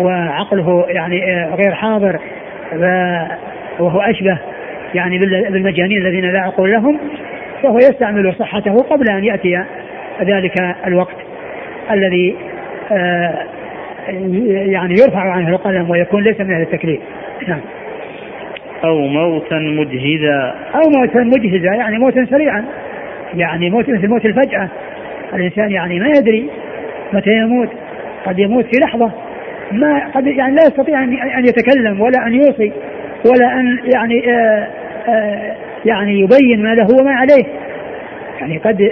[0.00, 2.20] وعقله يعني غير حاضر
[3.78, 4.38] وهو أشبه
[4.94, 6.98] يعني بالمجانين الذين لا عقول لهم
[7.62, 9.64] فهو يستعمل صحته قبل أن يأتي
[10.22, 11.16] ذلك الوقت
[11.90, 12.36] الذي
[12.92, 13.34] آه،
[14.48, 17.00] يعني يرفع عنه القلم ويكون ليس من أهل التكليف.
[17.48, 17.60] نعم.
[18.84, 22.64] أو موتا مجهزا أو موتا مجهزا يعني موتا سريعا
[23.34, 24.68] يعني موت مثل موت الفجأة.
[25.34, 26.50] الإنسان يعني ما يدري
[27.12, 27.68] متى يموت
[28.26, 29.10] قد يموت في لحظة.
[29.72, 32.72] ما قد يعني لا يستطيع أن يتكلم ولا أن يوصي
[33.30, 34.68] ولا أن يعني آآ آه،
[35.08, 37.44] آآ آه، يعني يبين ما له وما عليه.
[38.40, 38.90] يعني قد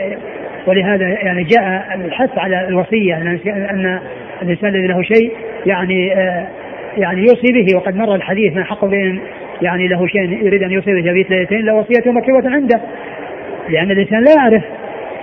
[0.67, 4.01] ولهذا يعني جاء الحث على الوصية أن
[4.43, 5.33] الإنسان الذي له شيء
[5.67, 6.47] يعني آه،
[6.97, 9.21] يعني يوصي به وقد مر الحديث ما حق بين
[9.63, 12.81] يعني له شيء يريد أن يوصي به في ليلتين لوصيته مكتوبة عنده.
[13.69, 14.63] لأن الإنسان لا يعرف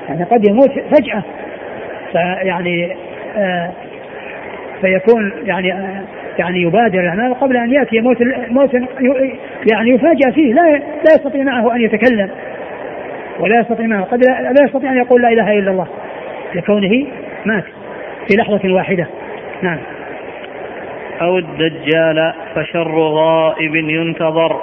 [0.09, 1.23] يعني قد يموت فجأة.
[2.11, 2.95] فيعني
[4.81, 5.67] فيكون يعني
[6.39, 8.17] يعني يبادر الأعمال قبل أن يأتي موت
[8.49, 8.73] موت
[9.71, 12.29] يعني يفاجأ فيه لا لا يستطيع معه أن يتكلم
[13.39, 15.87] ولا يستطيع معه قد لا يستطيع أن يقول لا إله إلا الله
[16.55, 17.05] لكونه
[17.45, 17.63] مات
[18.29, 19.07] في لحظة واحدة.
[19.61, 19.77] نعم.
[21.21, 24.61] أو الدجال فشر غائب ينتظر.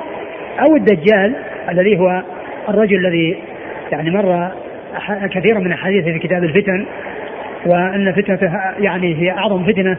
[0.60, 1.34] أو الدجال
[1.70, 2.22] الذي هو
[2.68, 3.36] الرجل الذي
[3.92, 4.50] يعني مر
[5.30, 6.86] كثيرا من الحديث في كتاب الفتن
[7.66, 9.96] وأن فتنته يعني هي أعظم فتنة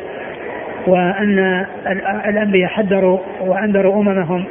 [0.87, 1.65] وأن
[2.27, 4.43] الأنبياء حذروا وأنذروا أممهم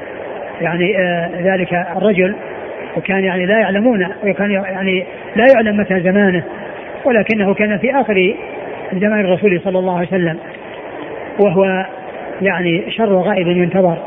[0.60, 2.34] يعني آه ذلك الرجل
[2.96, 5.04] وكان يعني لا يعلمون وكان يعني
[5.36, 6.44] لا يعلم متى زمانه
[7.04, 8.34] ولكنه كان في آخر
[8.92, 10.38] زمان الرسول صلى الله عليه وسلم
[11.38, 11.86] وهو
[12.42, 13.98] يعني شر غائب ينتظر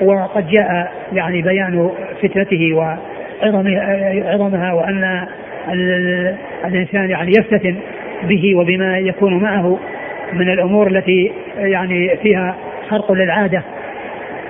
[0.00, 1.90] وقد جاء يعني بيان
[2.22, 2.74] فتنته
[3.42, 5.26] وعظمها وأن
[6.64, 7.76] الإنسان يعني يفتتن
[8.24, 9.78] به وبما يكون معه
[10.32, 12.54] من الأمور التي يعني فيها
[12.88, 13.62] خرق للعادة.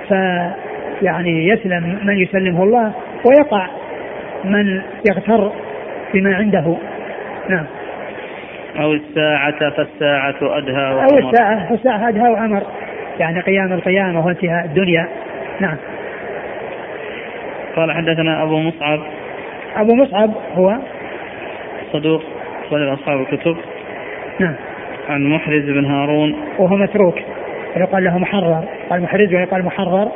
[0.08, 2.92] فيعني يسلم من يسلمه الله
[3.24, 3.66] ويقع
[4.44, 5.52] من يغتر
[6.14, 6.76] بما عنده.
[7.48, 7.66] نعم.
[8.80, 11.22] أو الساعة فالساعة أدهى وأمر.
[11.22, 12.62] أو الساعة فالساعة أدهى وأمر.
[13.18, 15.08] يعني قيام القيامة وانتهاء الدنيا.
[15.60, 15.76] نعم.
[17.76, 19.00] قال حدثنا أبو مصعب.
[19.76, 20.76] أبو مصعب هو
[21.92, 22.33] صدوق.
[22.70, 23.56] صدر أصحاب الكتب.
[24.40, 24.54] نعم.
[25.08, 26.36] عن محرز بن هارون.
[26.58, 27.18] وهو متروك.
[27.76, 28.64] يقال له محرر.
[28.90, 30.08] قال محرز ويقال محرر.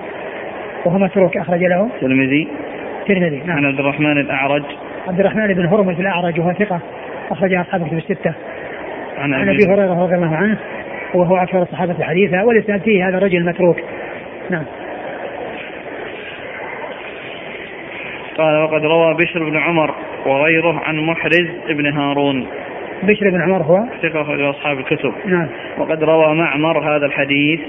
[0.85, 1.91] وهو متروك أخرج له.
[1.95, 2.49] الترمذي
[3.01, 3.57] الترمذي نعم.
[3.57, 4.65] عن عبد الرحمن الأعرج.
[5.09, 6.81] عبد الرحمن بن هرمز الأعرج وهو ثقة.
[7.31, 8.35] أخرج أصحاب الكتب الستة.
[9.19, 10.59] عن أبي هريرة رضي الله عنه
[11.15, 13.77] وهو أكثر الصحابة حديثا والإسناد فيه هذا الرجل متروك
[14.51, 14.65] نعم.
[18.39, 19.95] قال وقد روى بشر بن عمر
[20.29, 22.47] وغيره عن محرز بن هارون.
[23.03, 25.13] بشر بن عمر هو؟ ثقة أخرج أصحاب الكتب.
[25.27, 25.49] نعم.
[25.79, 27.61] وقد روى معمر هذا الحديث.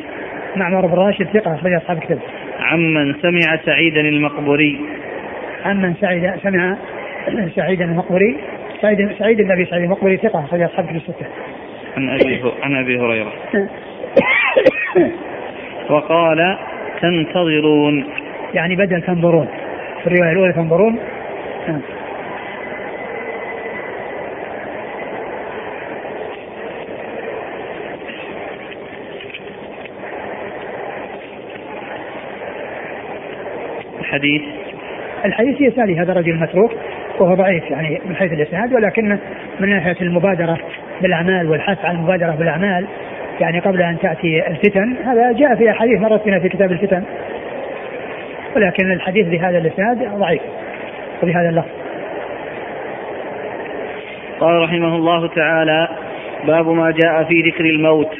[0.55, 2.19] معمر بن راشد ثقة أخرج أصحاب الكتب.
[2.59, 4.79] عمن سمع سعيدا المقبوري.
[5.65, 6.77] عمن سعيد سمع
[7.55, 8.37] سعيدا المقبري
[8.81, 11.25] سعيد سعيد بن ابي سعيد المقبري ثقة أخرج أصحاب كتب الستة.
[11.97, 13.33] عن أبي عن أبي هريرة.
[15.89, 16.57] وقال
[17.01, 18.05] تنتظرون.
[18.53, 19.47] يعني بدل تنظرون.
[20.01, 20.99] في الرواية الأولى تنظرون.
[34.09, 34.41] الحديث؟
[35.25, 36.71] الحديث يسالي هذا الرجل المتروك
[37.19, 39.17] وهو ضعيف يعني من حيث الإسناد ولكن
[39.59, 40.57] من ناحية المبادرة
[41.01, 42.85] بالأعمال والحث على المبادرة بالأعمال
[43.39, 47.03] يعني قبل أن تأتي الفتن هذا جاء في أحاديث مرت بنا في كتاب الفتن.
[48.55, 50.41] ولكن الحديث بهذا الإسناد ضعيف
[51.23, 51.69] وبهذا اللفظ.
[54.39, 55.87] قال رحمه الله تعالى
[56.47, 58.11] باب ما جاء في ذكر الموت.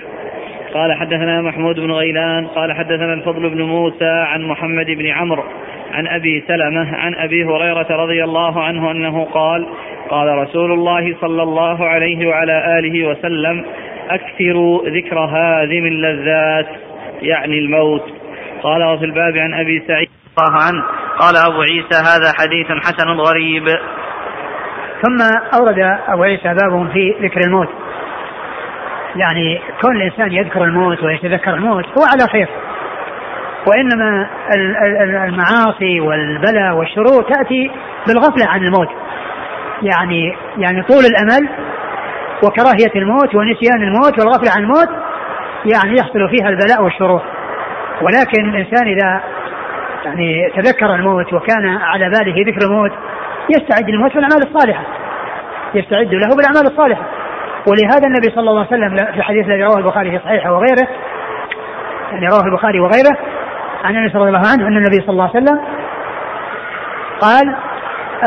[0.73, 5.43] قال حدثنا محمود بن غيلان قال حدثنا الفضل بن موسى عن محمد بن عمرو
[5.93, 9.67] عن أبي سلمة عن أبي هريرة رضي الله عنه أنه قال
[10.09, 13.65] قال رسول الله صلى الله عليه وعلى آله وسلم
[14.09, 16.67] أكثروا ذكر هذه اللذات
[17.21, 18.03] يعني الموت.
[18.63, 20.83] قال وفي الباب عن أبي سعيد الله عنه
[21.19, 23.67] قال أبو عيسى هذا حديث حسن غريب.
[25.01, 25.17] ثم
[25.59, 27.69] أورد أبو عيسى باب في ذكر الموت.
[29.15, 32.47] يعني كون الانسان يذكر الموت ويتذكر الموت هو على خير.
[33.69, 34.27] وإنما
[35.27, 37.71] المعاصي والبلاء والشرور تأتي
[38.07, 38.89] بالغفلة عن الموت.
[39.81, 41.49] يعني يعني طول الأمل
[42.43, 44.89] وكراهية الموت ونسيان الموت والغفلة عن الموت
[45.65, 47.21] يعني يحصل فيها البلاء والشرور.
[48.01, 49.21] ولكن الإنسان إذا
[50.05, 52.91] يعني تذكر الموت وكان على باله ذكر الموت
[53.49, 54.83] يستعد للموت بالاعمال الصالحة.
[55.73, 57.03] يستعد له بالأعمال الصالحة.
[57.67, 60.87] ولهذا النبي صلى الله عليه وسلم في الحديث الذي رواه البخاري في صحيحه وغيره
[62.11, 63.17] يعني رواه البخاري وغيره
[63.83, 65.59] عن انس رضي الله عنه ان النبي صلى الله عليه وسلم
[67.21, 67.55] قال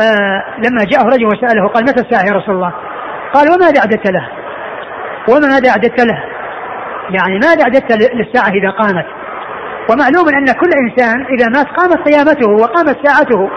[0.01, 2.73] آه لما جاءه رجل وسأله قال متى الساعة يا رسول الله؟
[3.33, 4.27] قال وماذا أعددت له؟
[5.29, 6.23] وماذا أعددت له؟
[7.09, 9.05] يعني ماذا أعددت للساعة إذا قامت؟
[9.89, 13.49] ومعلوم أن كل إنسان إذا مات قامت قيامته وقامت ساعته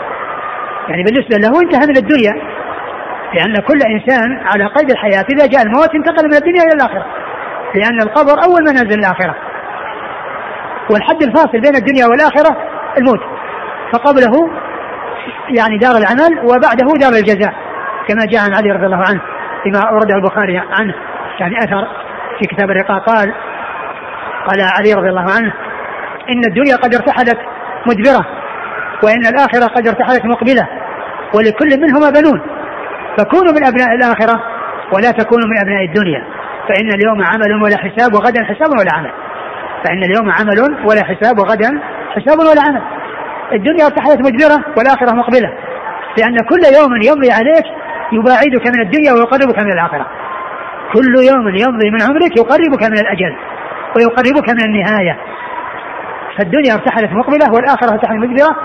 [0.89, 2.33] يعني بالنسبة له انتهى من الدنيا
[3.35, 7.07] لأن كل إنسان على قيد الحياة إذا جاء الموت انتقل من الدنيا إلى الآخرة
[7.75, 9.35] لأن القبر أول منازل الآخرة
[10.91, 12.57] والحد الفاصل بين الدنيا والآخرة
[12.99, 13.21] الموت.
[13.93, 14.51] فقبله
[15.49, 17.55] يعني دار العمل وبعده دار الجزاء
[18.09, 19.21] كما جاء عن علي رضي الله عنه
[19.63, 20.95] فيما أورده البخاري عنه
[21.41, 21.89] يعني أثر
[22.39, 23.35] في كتاب الرقاق قال
[24.47, 25.53] قال علي رضي الله عنه
[26.29, 27.39] إن الدنيا قد ارتحلت
[27.87, 28.27] مدبرة
[29.05, 30.69] وإن الآخرة قد ارتحلت مقبلة
[31.35, 32.41] ولكل منهما بنون.
[33.19, 34.43] فكونوا من أبناء الآخرة
[34.93, 36.27] ولا تكونوا من أبناء الدنيا
[36.69, 39.13] فإن اليوم عمل ولا حساب وغدا حساب ولا عمل.
[39.87, 41.81] فإن اليوم عمل ولا حساب وغدا
[42.11, 42.83] حساب ولا عمل.
[43.53, 45.53] الدنيا ارتحلت مدبرة والآخرة مقبلة.
[46.19, 47.65] لأن كل يوم يمضي عليك
[48.13, 50.07] يباعدك من الدنيا ويقربك من الآخرة.
[50.93, 53.37] كل يوم يمضي من عمرك يقربك من الأجل
[53.97, 55.19] ويقربك من النهاية.
[56.39, 58.57] فالدنيا ارتحلت مقبلة والآخرة ارتحلت مدبرة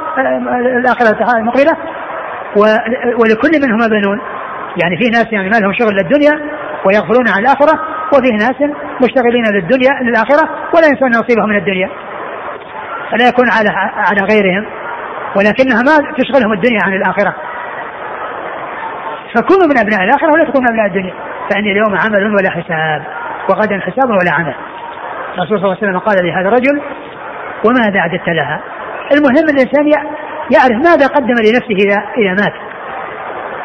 [0.79, 1.77] الآخرة ارتحلت مقبلة.
[3.19, 4.21] ولكل منهما بنون.
[4.83, 6.41] يعني في ناس يعني ما لهم شغل للدنيا
[6.85, 7.79] ويغفلون عن الآخرة
[8.13, 8.71] وفيه ناس
[9.03, 11.89] مشتغلين للدنيا للآخرة ولا ينسون نصيبهم من الدنيا.
[13.11, 14.65] فلا يكون على على غيرهم
[15.37, 17.35] ولكنها ما تشغلهم الدنيا عن الآخرة.
[19.35, 21.13] فكونوا من أبناء الآخرة ولا تكونوا من أبناء الدنيا.
[21.49, 23.03] فإن اليوم عمل ولا حساب
[23.49, 24.55] وغدا حساب ولا عمل.
[25.33, 26.81] الرسول صلى الله عليه وسلم قال لهذا الرجل
[27.65, 28.61] وماذا أعددت لها؟
[29.11, 29.85] المهم الإنسان
[30.55, 32.53] يعرف ماذا قدم لنفسه إذا إذا مات.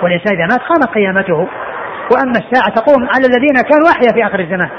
[0.03, 1.49] والإنسان إذا مات قامت قيامته.
[2.13, 4.71] وأما الساعة تقوم على الذين كانوا أحيا في آخر الزمان.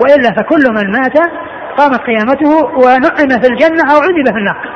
[0.00, 1.18] وإلا فكل من مات
[1.78, 2.52] قامت قيامته
[2.84, 4.68] ونعم في الجنة أو عذب في النار.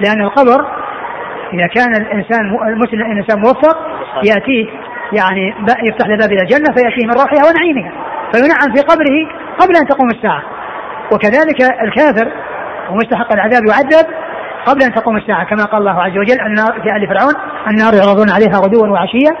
[0.00, 0.66] لأن القبر
[1.52, 3.76] إذا كان الإنسان المسلم الإنسان موفق
[4.24, 4.66] يأتيه
[5.12, 5.54] يعني
[5.88, 7.92] يفتح له باب إلى الجنة فيأتيه من روحها ونعيمها
[8.32, 9.16] فينعم في قبره
[9.58, 10.42] قبل أن تقوم الساعة.
[11.12, 12.32] وكذلك الكافر
[12.90, 14.06] ومستحق العذاب يعذب
[14.66, 15.44] قبل أن تقوم الساعة.
[15.44, 17.34] كما قال الله عز وجل النار في آل فرعون
[17.70, 19.32] النار يعرضون عليها غدوا وعشيا.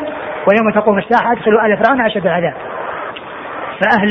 [0.46, 2.54] ويوم تقوم الساعة أدخلوا آل فرعون أشد العذاب.
[3.80, 4.08] فأهل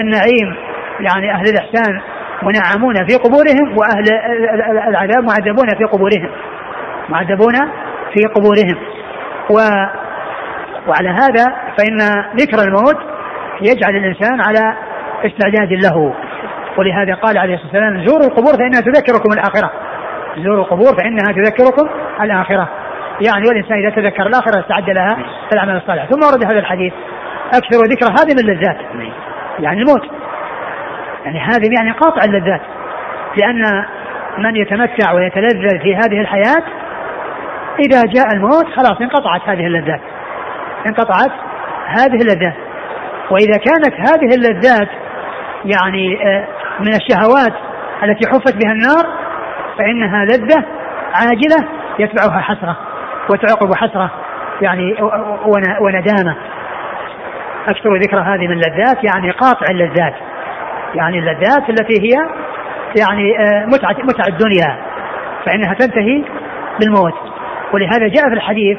[0.00, 0.56] النعيم
[1.00, 2.00] يعني أهل الإحسان
[2.42, 4.04] منعمون في قبورهم وأهل
[4.88, 6.30] العذاب معذبون في قبورهم.
[7.08, 7.54] معذبون
[8.14, 8.78] في قبورهم.
[9.50, 9.54] و
[10.88, 11.44] وعلى هذا
[11.78, 11.98] فإن
[12.36, 12.96] ذكر الموت
[13.60, 14.76] يجعل الإنسان على
[15.24, 16.14] استعداد له.
[16.78, 19.70] ولهذا قال عليه الصلاة والسلام زوروا القبور فإنها تذكركم الآخرة.
[20.36, 21.88] زوروا القبور فإنها تذكركم
[22.20, 22.68] الآخرة.
[23.28, 25.14] يعني والإنسان إذا تذكر الآخرة استعد لها
[25.48, 26.92] في العمل الصالح ثم ورد هذا الحديث
[27.54, 28.76] أكثر ذكر هذه من اللذات.
[29.58, 30.02] يعني الموت.
[31.24, 32.60] يعني هذه يعني قاطع اللذات.
[33.36, 33.84] لأن
[34.38, 36.62] من يتمتع ويتلذذ في هذه الحياة
[37.78, 40.00] إذا جاء الموت خلاص انقطعت هذه اللذات.
[40.86, 41.32] انقطعت
[41.86, 42.56] هذه اللذات.
[43.30, 44.88] وإذا كانت هذه اللذات
[45.64, 46.46] يعني آه،
[46.80, 47.52] من الشهوات
[48.02, 49.06] التي حفت بها النار
[49.78, 50.64] فإنها لذة
[51.14, 51.68] عاجلة
[51.98, 52.91] يتبعها حسرة.
[53.30, 54.10] وتعقب حسرة
[54.62, 54.96] يعني
[55.80, 56.36] وندامة.
[57.68, 60.14] أكثر ذكر هذه من اللذات يعني قاطع اللذات.
[60.94, 62.16] يعني اللذات التي هي
[63.00, 64.76] يعني آه، متعة متع الدنيا
[65.46, 66.24] فإنها تنتهي
[66.80, 67.14] بالموت.
[67.72, 68.78] ولهذا جاء في الحديث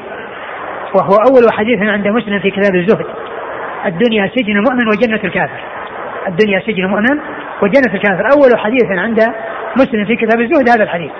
[0.94, 3.06] وهو أول حديث عند مسلم في كتاب الزهد
[3.86, 5.60] الدنيا سجن المؤمن وجنة الكافر.
[6.28, 7.20] الدنيا سجن المؤمن
[7.62, 8.28] وجنة الكافر.
[8.36, 9.20] أول حديث عند
[9.76, 11.10] مسلم في كتاب الزهد هذا الحديث.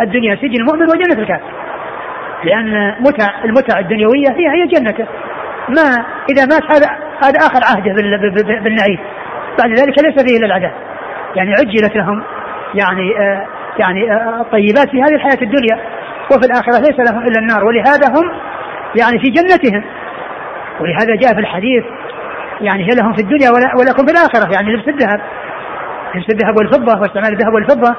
[0.00, 1.57] الدنيا سجن المؤمن وجنة الكافر.
[2.44, 5.06] لأن متع المتع الدنيوية هي هي جنته.
[5.68, 6.86] ما إذا مات هذا
[7.24, 7.92] هذا آخر عهده
[8.62, 8.98] بالنعيم.
[9.58, 10.72] بعد ذلك ليس فيه إلا العذاب.
[11.36, 12.22] يعني عجلت لهم
[12.74, 13.46] يعني آه
[13.78, 15.76] يعني آه الطيبات في هذه الحياة الدنيا.
[16.30, 17.64] وفي الآخرة ليس لهم إلا النار.
[17.64, 18.30] ولهذا هم
[19.00, 19.84] يعني في جنتهم.
[20.80, 21.84] ولهذا جاء في الحديث
[22.60, 24.54] يعني هي لهم في الدنيا ولكم في الآخرة.
[24.54, 25.20] يعني لبس الذهب.
[26.14, 27.96] لبس الذهب والفضة واستعمال الذهب والفضة.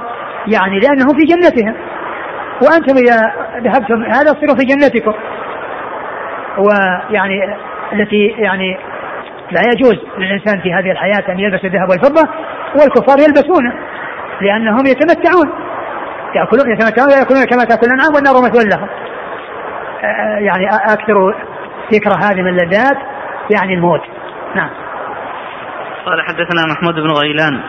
[0.48, 1.76] يعني لأنهم في جنتهم.
[2.62, 5.14] وأنتم إذا ذهبتم هذا تصيروا في جنتكم.
[6.57, 7.55] ويعني
[7.93, 8.78] التي يعني
[9.51, 12.30] لا يجوز للإنسان في هذه الحياة أن يلبس الذهب والفضة
[12.76, 13.74] والكفار يلبسونه
[14.41, 15.51] لأنهم يتمتعون.
[16.36, 18.89] يأكلون يتمتعون ويأكلون كما تأكل الأنعام والنار مثوى لهم.
[20.45, 21.36] يعني أكثر
[21.93, 22.97] ذكر هذه من اللذات
[23.55, 24.01] يعني الموت.
[24.55, 24.70] نعم.
[26.05, 27.62] قال حدثنا محمود بن غيلان.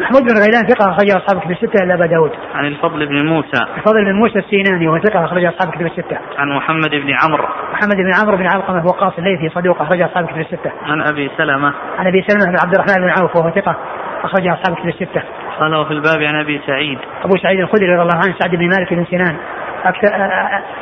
[0.00, 2.32] محمود بن غيلان ثقة أخرج أصحاب كتب الستة إلا أبا داود.
[2.54, 3.62] عن الفضل بن موسى.
[3.76, 6.18] الفضل بن موسى السيناني وهو ثقة أخرج أصحاب كتب الستة.
[6.38, 7.44] عن محمد بن عمرو.
[7.72, 10.72] محمد بن عمرو بن علقمة وقاص الليثي صدوق أخرج أصحاب كتب الستة.
[10.82, 11.72] عن أبي سلمة.
[11.98, 13.76] عن أبي سلمة بن عبد الرحمن بن عوف وهو ثقة
[14.24, 15.22] أخرج أصحاب كتب الستة.
[15.60, 16.98] قال وفي الباب عن أبي سعيد.
[17.24, 19.36] أبو سعيد الخدري رضي الله عنه سعد بن مالك بن سنان
[19.84, 20.08] أكثر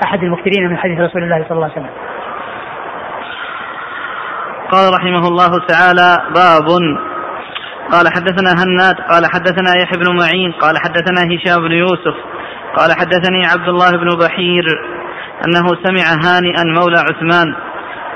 [0.04, 1.94] أحد المكثرين من حديث رسول الله صلى الله عليه وسلم.
[4.70, 6.68] قال رحمه الله تعالى باب
[7.92, 12.14] قال حدثنا هناد قال حدثنا يحيى بن معين قال حدثنا هشام بن يوسف
[12.76, 14.64] قال حدثني عبد الله بن بحير
[15.46, 17.54] أنه سمع هانئا مولى عثمان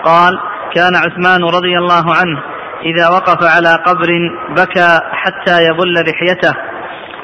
[0.04, 0.38] قال
[0.74, 2.42] كان عثمان رضي الله عنه
[2.84, 4.08] إذا وقف على قبر
[4.56, 6.52] بكى حتى يبل لحيته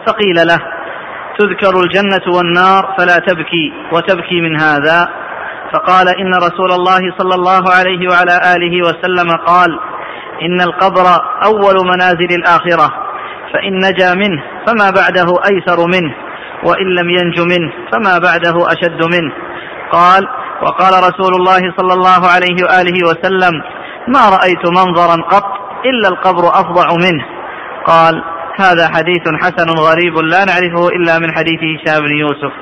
[0.07, 0.59] فقيل له
[1.39, 5.09] تذكر الجنة والنار فلا تبكي وتبكي من هذا.
[5.73, 9.79] فقال إن رسول الله صلى الله عليه وعلى آله وسلم قال
[10.43, 11.07] إن القبر
[11.45, 12.95] أول منازل الآخرة
[13.53, 16.15] فإن نجا منه فما بعده أيسر منه
[16.65, 19.33] وإن لم ينج منه فما بعده أشد منه.
[19.93, 20.29] قال
[20.63, 23.63] وقال رسول الله صلى الله عليه وآله وسلم
[24.09, 25.45] ما رأيت منظرا قط
[25.85, 27.25] إلا القبر أفظع منه.
[27.87, 28.25] قال
[28.61, 32.53] هذا حديث حسن غريب لا نعرفه إلا من حديث هشام بن يوسف.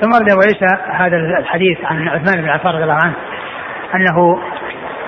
[0.00, 3.16] ثم ورد أبو عيسى هذا الحديث عن عثمان بن عفان رضي الله عنه
[3.94, 4.38] أنه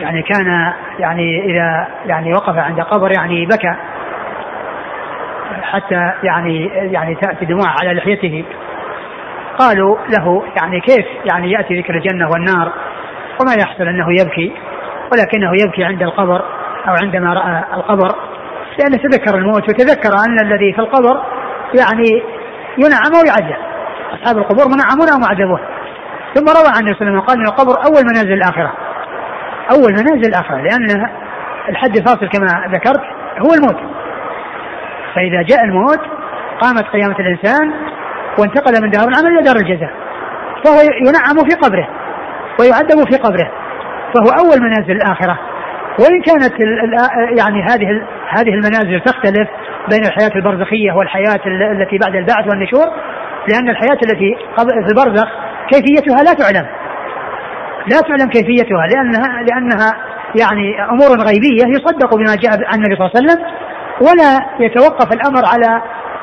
[0.02, 3.74] يعني كان يعني إذا يعني وقف عند قبر يعني بكى.
[5.62, 8.44] حتى يعني يعني تأتي دموع على لحيته.
[9.58, 12.72] قالوا له يعني كيف يعني يأتي ذكر الجنة والنار؟
[13.40, 14.52] وما يحصل أنه يبكي
[15.12, 16.42] ولكنه يبكي عند القبر
[16.88, 18.14] أو عندما رأى القبر
[18.78, 21.22] لأنه تذكر الموت وتذكر أن الذي في القبر
[21.74, 22.22] يعني
[22.78, 23.56] ينعم ويعذب
[24.12, 25.60] أصحاب القبور منعمون أو معذبون
[26.34, 28.72] ثم روى عن النبي صلى الله عليه وسلم قال إن القبر أول منازل الآخرة.
[29.72, 31.06] أول منازل الاخره لأن
[31.68, 33.02] الحد الفاصل كما ذكرت
[33.38, 33.80] هو الموت.
[35.14, 36.00] فإذا جاء الموت
[36.60, 37.72] قامت قيامة الإنسان
[38.38, 39.90] وانتقل من دار العمل إلى دار الجزاء.
[40.64, 41.88] فهو ينعم في قبره
[42.60, 43.50] ويعذب في قبره.
[44.14, 45.38] فهو أول منازل الآخرة.
[46.00, 46.54] وإن كانت
[47.38, 49.48] يعني هذه هذه المنازل تختلف
[49.90, 51.40] بين الحياة البرزخية والحياة
[51.72, 52.86] التي بعد البعث والنشور
[53.48, 55.28] لأن الحياة التي في البرزخ
[55.70, 56.66] كيفيتها لا تعلم.
[57.86, 59.92] لا تعلم كيفيتها لأنها لأنها
[60.40, 63.44] يعني أمور غيبية يصدق بما جاء عن النبي صلى الله عليه وسلم
[64.00, 65.82] ولا يتوقف الأمر على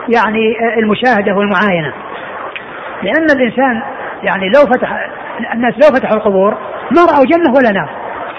[0.09, 1.93] يعني المشاهدة والمعاينة.
[3.03, 3.81] لأن الإنسان
[4.23, 5.09] يعني لو فتح
[5.53, 6.57] الناس لو فتحوا القبور
[6.91, 7.89] ما رأوا جنة ولا نار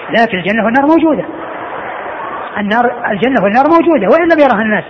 [0.09, 1.25] لكن الجنة والنار موجودة.
[2.57, 4.83] النار الجنة والنار موجودة وإن لم يرها الناس.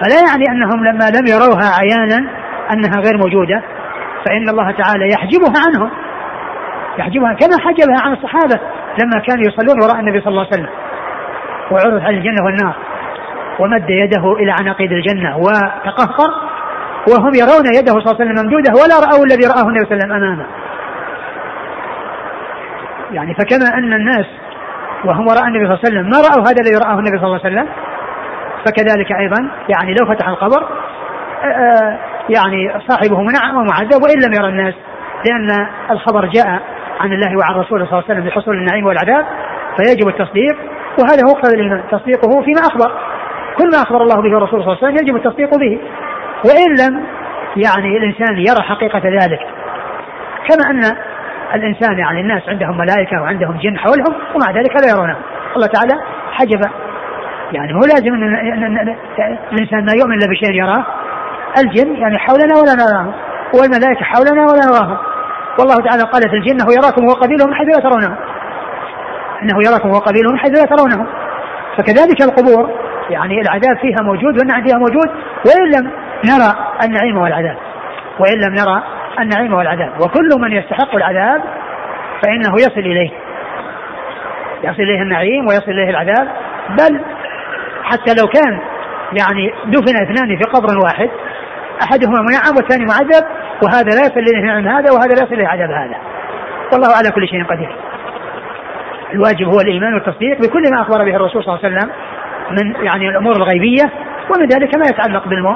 [0.00, 2.30] فلا يعني أنهم لما لم يروها عيانا
[2.72, 3.62] أنها غير موجودة
[4.26, 5.90] فإن الله تعالى يحجبها عنهم.
[6.98, 8.60] يحجبها كما حجبها عن الصحابة
[9.02, 10.68] لما كانوا يصلون وراء النبي صلى الله عليه وسلم.
[11.70, 12.74] وعرض على الجنة والنار.
[13.58, 16.30] ومد يده إلى عناقيد الجنة وتقهقر.
[17.12, 20.04] وهم يرون يده صلى الله عليه وسلم ممدودة ولا رأوا الذي رآه النبي صلى الله
[20.04, 20.46] عليه وسلم أمامه.
[23.12, 24.26] يعني فكما أن الناس
[25.04, 27.40] وهم وراء النبي صلى الله عليه وسلم ما رأوا هذا الذي رآه النبي صلى الله
[27.44, 27.68] عليه وسلم.
[28.66, 30.68] فكذلك أيضا يعني لو فتح القبر
[32.28, 34.74] يعني صاحبه منعم ومعذب وإن لم يرى الناس
[35.26, 36.60] لأن الخبر جاء
[37.00, 39.26] عن الله وعن رسوله صلى الله عليه وسلم بحصول النعيم والعذاب
[39.76, 40.56] فيجب التصديق
[41.00, 42.92] وهذا هو مقتضى تصديقه فيما أخبر.
[43.58, 45.80] كل ما أخبر الله به الرسول صلى الله عليه وسلم يجب التصديق به.
[46.44, 47.04] وإن لم
[47.56, 49.40] يعني الإنسان يرى حقيقة ذلك
[50.48, 50.96] كما أن
[51.54, 55.16] الإنسان يعني الناس عندهم ملائكة وعندهم جن حولهم ومع ذلك لا يرونه.
[55.56, 55.94] الله تعالى
[56.32, 56.60] حجب
[57.52, 58.96] يعني مو لازم ان
[59.52, 60.86] الإنسان ما يؤمن إلا بشيء يراه.
[61.58, 63.14] الجن يعني حولنا ولا نراه.
[63.54, 64.98] والملائكة حولنا ولا نراهم.
[65.58, 68.16] والله تعالى قال في الجنة يراكم هو قبيله من حيث لا ترونه
[69.42, 71.06] إنه يراكم هو قبيله من حيث لا ترونه
[71.76, 72.70] فكذلك القبور
[73.10, 75.08] يعني العذاب فيها موجود والنعيم فيها موجود
[75.46, 75.92] وإن لم
[76.24, 76.54] نرى
[76.84, 77.56] النعيم والعذاب.
[78.18, 78.82] وإن لم نرى
[79.20, 79.92] النعيم والعذاب.
[80.00, 81.42] وكل من يستحق العذاب
[82.22, 83.10] فإنه يصل إليه.
[84.62, 86.28] يصل إليه النعيم ويصل إليه العذاب.
[86.68, 87.00] بل
[87.82, 88.60] حتى لو كان
[89.12, 91.10] يعني دفن اثنان في قبر واحد
[91.82, 93.24] أحدهما منعم والثاني معذب
[93.62, 95.96] وهذا لا اليه نعم هذا وهذا لا اليه عذاب هذا.
[96.72, 97.76] والله على كل شيء قدير.
[99.14, 101.90] الواجب هو الإيمان والتصديق بكل ما أخبر به الرسول صلى الله عليه وسلم
[102.50, 103.92] من يعني الأمور الغيبية
[104.30, 105.54] ومن ذلك ما يتعلق بالمو...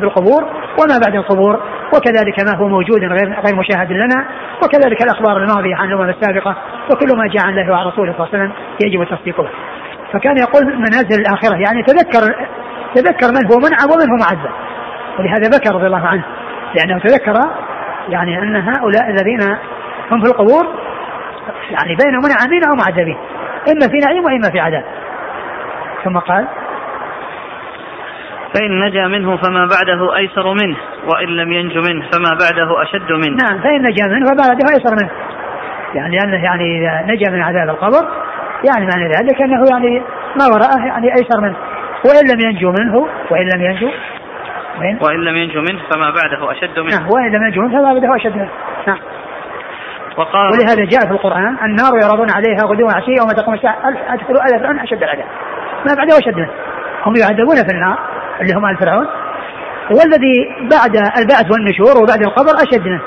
[0.00, 0.42] بالقبور
[0.78, 1.62] وما بعد القبور
[1.94, 4.26] وكذلك ما هو موجود غير غير مشاهد لنا
[4.64, 6.56] وكذلك الأخبار الماضية عن الأمم السابقة
[6.90, 8.52] وكل ما جاء عن الله وعن رسوله صلى الله عليه وسلم
[8.84, 9.50] يجب التصديق به.
[10.12, 12.34] فكان يقول منازل الآخرة يعني تذكر
[12.94, 14.52] تذكر من هو منعم ومن هو معذب.
[15.18, 16.24] ولهذا بكى رضي الله عنه.
[16.74, 17.34] لأنه تذكر
[18.08, 19.40] يعني أن هؤلاء الذين
[20.10, 20.66] هم في القبور
[21.70, 23.16] يعني بين منعمين أو معذبين
[23.68, 24.84] إما في نعيم وإما في عذاب.
[26.04, 26.46] ثم قال
[28.54, 33.36] فإن نجا منه فما بعده أيسر منه وإن لم ينج منه فما بعده أشد منه.
[33.44, 35.10] نعم فإن نجا منه فما بعده أيسر منه.
[35.94, 38.08] يعني لأنه يعني إذا نجا من عذاب القبر
[38.64, 40.02] يعني معنى ذلك أنه يعني
[40.36, 41.56] ما وراءه يعني أيسر منه.
[42.04, 43.90] وإن لم ينجو منه وإن لم ينجو
[44.78, 46.96] وإن, وإن لم ينجو منه فما بعده أشد منه.
[46.96, 48.50] نعم وإن لم ينجو منه فما بعده أشد منه.
[48.86, 48.98] نعم.
[50.16, 53.76] وقال ولهذا جاء في القرآن النار يعرضون عليها غدوا وعشيا وما تقوم الساعة
[54.08, 55.26] أدخلوا آل فرعون أشد العذاب.
[55.86, 56.50] ما بعده أشد منه.
[57.06, 57.98] هم يعذبون في النار
[58.40, 59.06] اللي هم آل فرعون.
[59.90, 63.02] والذي بعد البعث والنشور وبعد القبر أشد منه.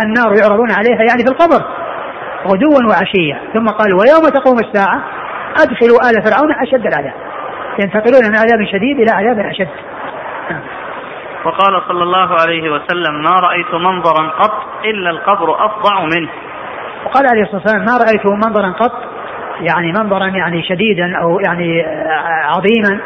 [0.00, 1.64] النار يعرضون عليها يعني في القبر.
[2.46, 5.04] غدوا وعشيا ثم قال ويوم تقوم الساعة
[5.62, 7.14] أدخلوا آل فرعون أشد العذاب.
[7.78, 9.68] ينتقلون من عذاب شديد إلى عذاب أشد.
[10.50, 10.60] نعم.
[11.44, 16.28] وقال صلى الله عليه وسلم ما رأيت منظرا قط إلا القبر أفظع منه.
[17.06, 18.92] وقال عليه الصلاة والسلام ما رأيت منظرا قط؟
[19.60, 23.00] يعني منظرا يعني شديدا أو يعني آه، عظيما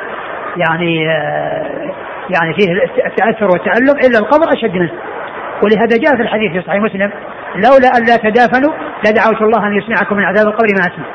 [0.56, 1.92] يعني آه،
[2.30, 2.72] يعني فيه
[3.06, 4.92] التأثر والتألم إلا القبر أشد منه.
[5.62, 7.10] ولهذا جاء في الحديث في صحيح مسلم
[7.54, 8.72] لولا أن لا تدافنوا
[9.06, 11.06] لدعوت الله أن يسمعكم من عذاب القبر ما أسمع.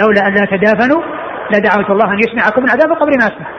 [0.00, 1.02] لولا أن لا تدافنوا
[1.50, 3.57] لدعوت الله أن يسمعكم من عذاب القبر ما أسمع.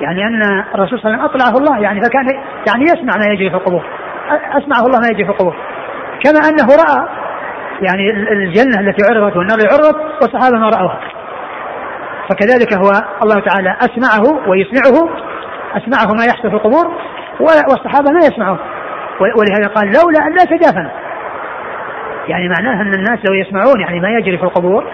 [0.00, 0.42] يعني أن
[0.74, 2.26] الرسول صلى الله عليه وسلم أطلعه الله يعني فكان
[2.68, 3.84] يعني يسمع ما يجري في القبور.
[4.30, 5.56] أسمعه الله ما يجري في القبور.
[6.24, 7.08] كما أنه رأى
[7.82, 11.00] يعني الجنة التي عرضت والنار التي عرضت والصحابة ما رأوها.
[12.30, 12.90] فكذلك هو
[13.22, 15.08] الله تعالى أسمعه ويسمعه
[15.76, 16.86] أسمعه ما يحدث في القبور
[17.40, 18.58] والصحابة ما يسمعون.
[19.20, 20.90] ولهذا قال لولا أن لا تدافنوا
[22.28, 24.84] يعني معناه أن الناس لو يسمعون يعني ما يجري في القبور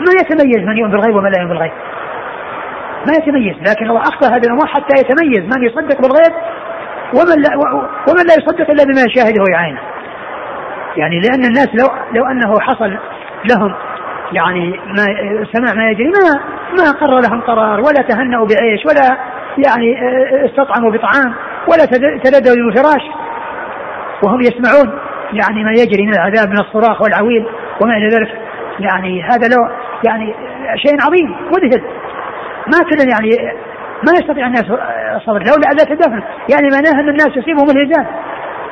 [0.00, 1.72] ما يتميز من يؤمن بالغيب ومن لا يؤمن بالغيب.
[3.08, 6.32] ما يتميز لكن الله اخفى هذه الأمور حتى يتميز من يصدق بالغيب
[7.14, 7.56] ومن لا
[8.08, 9.80] ومن لا يصدق إلا بما يشاهده ويعاينه.
[10.96, 12.98] يعني لأن الناس لو لو أنه حصل
[13.50, 13.74] لهم
[14.32, 15.04] يعني ما
[15.52, 16.40] سمع ما يجري ما
[16.78, 19.16] ما قرر لهم قرار ولا تهنأوا بعيش ولا
[19.66, 21.34] يعني آه، استطعموا بطعام
[21.68, 21.84] ولا
[22.24, 23.02] تلذذوا بفراش
[24.22, 24.98] وهم يسمعون
[25.32, 27.46] يعني ما يجري من العذاب من الصراخ والعويل
[27.80, 28.40] وما إلى ذلك.
[28.80, 29.68] يعني هذا لو
[30.04, 30.34] يعني
[30.76, 31.82] شيء عظيم مذهل.
[32.66, 33.54] ما كل يعني
[34.06, 34.64] ما يستطيع الناس
[35.16, 38.06] الصبر لولا الا تدافن يعني معناها ان الناس يصيبهم الهزال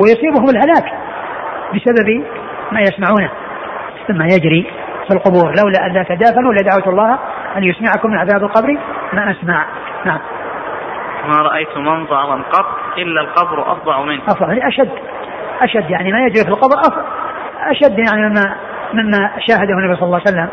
[0.01, 0.93] ويصيبهم الهلاك
[1.74, 2.24] بسبب
[2.72, 3.30] ما يسمعونه.
[4.09, 4.66] ثم يجري
[5.09, 5.55] في القبور.
[5.62, 7.18] لولا الا تدافنوا لدعوت الله
[7.57, 8.78] أن يسمعكم من عذاب القبر
[9.12, 9.66] ما أسمع.
[10.05, 10.20] نعم.
[11.28, 14.22] ما رأيت منظرا قط إلا القبر أفظع منه.
[14.22, 14.49] أفظع.
[14.49, 14.90] يعني أشد.
[15.61, 16.76] أشد يعني ما يجري في القبر
[17.70, 18.57] أشد يعني مما
[18.93, 20.49] مما شاهده النبي صلى الله عليه وسلم.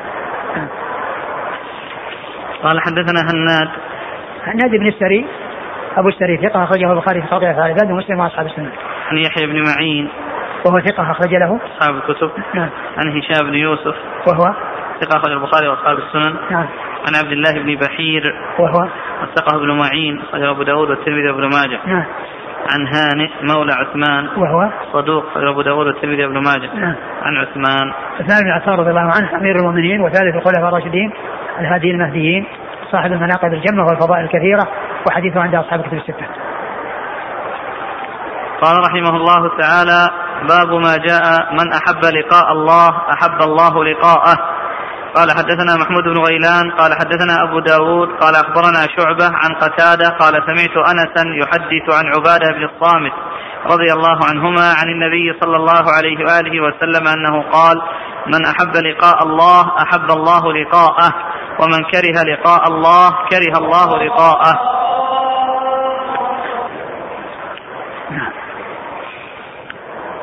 [2.63, 3.69] قال حدثنا هناد.
[4.43, 5.25] هناد بن السري.
[5.97, 8.71] أبو السري ثقة أخرجه البخاري في قضيه العباد ومسلم وأصحاب السنة.
[9.11, 10.09] عن يحيى بن معين.
[10.65, 11.59] وهو ثقة أخرج له.
[11.65, 12.31] أصحاب الكتب.
[12.53, 12.69] نعم.
[12.97, 13.95] عن هشام بن يوسف.
[14.27, 14.53] وهو؟
[15.01, 16.35] ثقة اخرج البخاري وأصحاب السنن.
[16.51, 16.67] نعم.
[17.07, 18.35] عن عبد الله بن بحير.
[18.59, 18.87] وهو؟
[19.23, 20.21] وثقه ابن معين.
[20.21, 21.79] أخرجه أبو داود والترمذي وابن ماجه.
[21.85, 22.05] نعم.
[22.73, 24.27] عن هانئ مولى عثمان.
[24.37, 25.25] وهو؟ صدوق.
[25.37, 26.75] أبو داود والترمذي بن ماجه.
[26.75, 26.95] نعم.
[27.21, 27.93] عن عثمان.
[28.19, 31.11] عثمان بن عفان رضي الله عنه أمير المؤمنين وثالث الخلفاء الراشدين.
[31.59, 32.45] الهاديين المهديين
[32.91, 34.67] صاحب المناقب الجمة والفضائل الكثيرة
[35.07, 36.27] وحديثه عند أصحاب الكتب الستة.
[38.61, 40.09] قال رحمه الله تعالى
[40.49, 44.37] باب ما جاء من أحب لقاء الله أحب الله لقاءه.
[45.15, 50.33] قال حدثنا محمود بن غيلان قال حدثنا أبو داود قال أخبرنا شعبة عن قتادة قال
[50.33, 53.11] سمعت أنسا يحدث عن عبادة بن الصامت
[53.65, 57.81] رضي الله عنهما عن النبي صلى الله عليه وآله وسلم أنه قال
[58.27, 61.13] من أحب لقاء الله أحب الله لقاءه.
[61.59, 64.79] ومن كره لقاء الله كره الله لقاءه.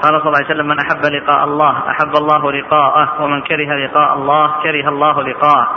[0.02, 4.14] قال صلى الله عليه وسلم من أحب لقاء الله أحب الله لقاءه ومن كره لقاء
[4.14, 5.68] الله كره الله لقاءه.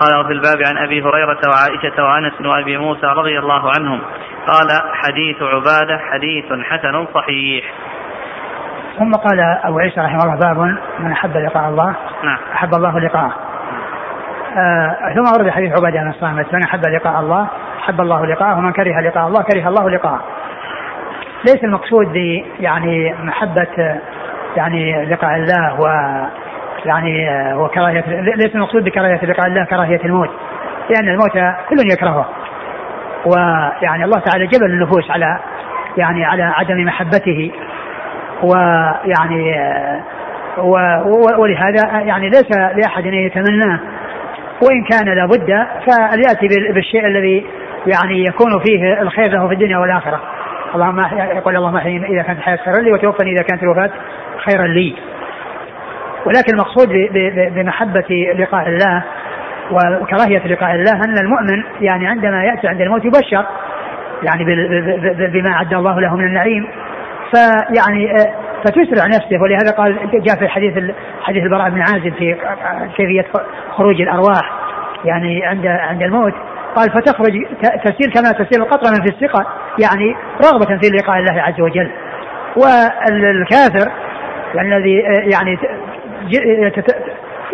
[0.00, 4.00] قال وفي الباب عن أبي هريرة وعائشة وأنس وأبي موسى رضي الله عنهم
[4.46, 7.64] قال حديث عبادة حديث حسن صحيح.
[8.98, 10.58] ثم قال أبو عيسى رحمه الله باب
[10.98, 12.38] من أحب لقاء الله نعم.
[12.52, 13.45] أحب الله لقاءه.
[14.56, 17.48] آه ثم ورد حديث عبادة بن الصامت من أحب لقاء الله
[17.78, 20.20] أحب الله لقاءه ومن كره لقاء الله كره الله لقاءه.
[21.44, 23.98] ليس المقصود ب يعني محبة
[24.56, 25.86] يعني لقاء الله و
[26.84, 30.30] يعني وكراهية ليس المقصود بكراهية لقاء الله كراهية الموت
[30.90, 31.32] لأن الموت
[31.68, 32.26] كل يكرهه.
[33.26, 35.38] ويعني الله تعالى جبل النفوس على
[35.96, 37.50] يعني على عدم محبته.
[38.42, 39.54] ويعني
[41.38, 43.80] ولهذا يعني ليس لأحد أن يتمناه.
[44.62, 47.46] وإن كان لابد فليأتي بالشيء الذي
[47.86, 50.20] يعني يكون فيه الخير له في الدنيا والآخرة
[50.74, 51.00] اللهم
[51.36, 53.90] يقول اللهم أحيني إذا كانت الحياة خيرا لي وتوفني إذا كانت الوفاة
[54.44, 54.96] خيرا لي.
[56.26, 56.88] ولكن المقصود
[57.54, 59.02] بمحبة لقاء الله
[59.70, 63.46] وكراهية لقاء الله أن المؤمن يعني عندما يأتي عند الموت يبشر
[64.22, 64.44] يعني
[65.32, 66.68] بما أعد الله له من النعيم
[67.34, 68.12] فيعني
[68.64, 69.42] فتسرع نفسه.
[69.42, 70.72] ولهذا قال جاء في حديث
[71.22, 72.36] حديث البراء بن عازب في
[72.96, 73.24] كيفية
[73.70, 74.52] خروج الأرواح
[75.04, 76.34] يعني عند عند الموت.
[76.76, 77.32] قال فتخرج
[77.84, 79.46] تسير كما تسير القطرة من في الثقة.
[79.82, 81.90] يعني رغبة في لقاء الله عز وجل.
[82.56, 83.92] والكافر
[84.60, 84.94] الذي
[85.32, 85.58] يعني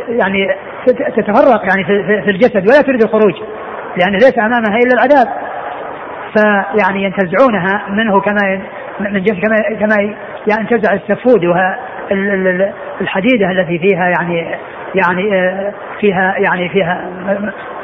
[0.08, 0.48] يعني
[0.86, 1.84] تتفرق يعني
[2.22, 3.34] في الجسد ولا تريد الخروج
[3.96, 5.28] لأن ليس أمامها إلا العذاب.
[6.34, 8.60] فيعني ينتزعونها منه كما
[9.00, 10.14] من جسد كما كما
[10.46, 11.76] ينتزع السفود وهي
[13.00, 14.56] الحديدة التي فيها يعني
[14.94, 17.10] يعني آه، فيها يعني فيها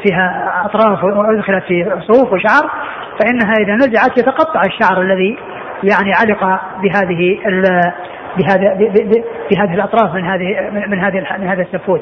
[0.03, 2.71] فيها أطراف وأدخلت في صوف وشعر
[3.19, 5.37] فإنها إذا نزعت يتقطع الشعر الذي
[5.83, 7.39] يعني علق بهذه
[8.37, 8.73] بهذا
[9.51, 12.01] بهذه الأطراف من هذه من هذه من هذا السفود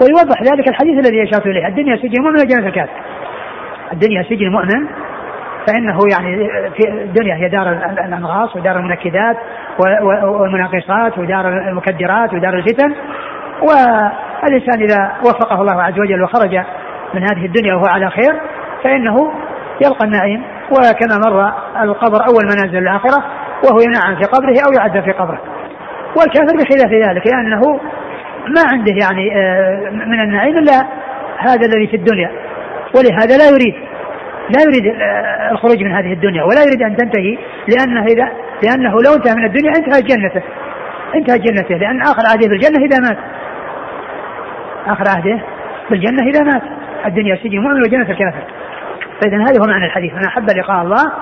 [0.00, 1.66] ويوضح ذلك الحديث الذي أشرت إليه.
[1.66, 3.00] الدنيا سجن مؤمن وجنة الكافر.
[3.92, 4.86] الدنيا سجن مؤمن
[5.66, 7.72] فإنه يعني في الدنيا هي دار
[8.06, 9.36] الأنغاص ودار المنكدات
[9.78, 12.94] والمناقصات ودار المكدرات ودار الفتن.
[13.62, 16.54] والإنسان إذا وفقه الله عز وجل وخرج
[17.14, 18.40] من هذه الدنيا وهو على خير
[18.84, 19.32] فإنه
[19.84, 20.42] يلقى النعيم.
[20.70, 21.52] وكما مر
[21.82, 23.24] القبر أول منازل الآخرة
[23.64, 25.40] وهو ينعم في قبره أو يعذب في قبره.
[26.16, 27.80] والكافر بخلاف ذلك لأنه
[28.48, 30.86] ما عنده يعني آه، من النعيم إلا
[31.38, 32.30] هذا الذي في الدنيا.
[32.96, 33.74] ولهذا لا يريد
[34.50, 34.94] لا يريد
[35.50, 37.38] الخروج من هذه الدنيا ولا يريد أن تنتهي
[37.68, 38.28] لأنه إذا
[38.62, 40.42] لأنه لو انتهى من الدنيا انتهى جنته.
[41.14, 43.18] انتهى جنته لأن آخر عهده بالجنة إذا مات.
[44.86, 45.40] آخر عهده
[45.90, 46.62] بالجنة إذا مات.
[47.06, 48.42] الدنيا سجن المؤمن وجنة الكافر.
[49.22, 50.14] فإذا هذا هو معنى الحديث.
[50.14, 51.12] من أحب لقاء الله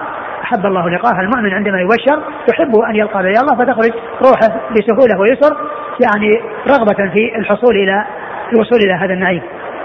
[0.42, 2.22] أحب الله لقاءه المؤمن عندما يبشر
[2.52, 5.56] يحب أن يلقى بي الله فتخرج روحه بسهولة ويسر
[6.00, 8.04] يعني رغبة في الحصول إلى
[8.52, 9.42] الوصول إلى هذا النعيم.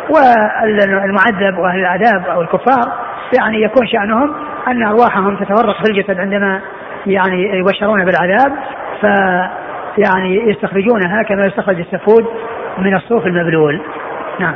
[0.09, 4.33] والمعذب وأهل العذاب أو الكفار يعني يكون شأنهم
[4.67, 6.61] أن أرواحهم تتفرق في الجسد عندما
[7.05, 8.51] يعني يبشرون بالعذاب
[9.01, 9.03] ف
[9.97, 12.25] يعني يستخرجونها كما يستخرج السفود
[12.77, 13.81] من الصوف المبلول.
[14.39, 14.55] نعم.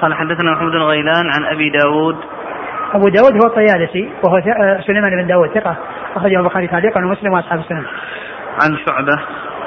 [0.00, 2.16] قال حدثنا محمد بن غيلان عن أبي داود.
[2.94, 4.40] أبو داود هو الطيالسي وهو
[4.86, 5.76] سليمان بن داود ثقة
[6.16, 7.84] أخرجه البخاري تعليقا ومسلم وأصحاب السنن.
[8.62, 9.22] عن شعبة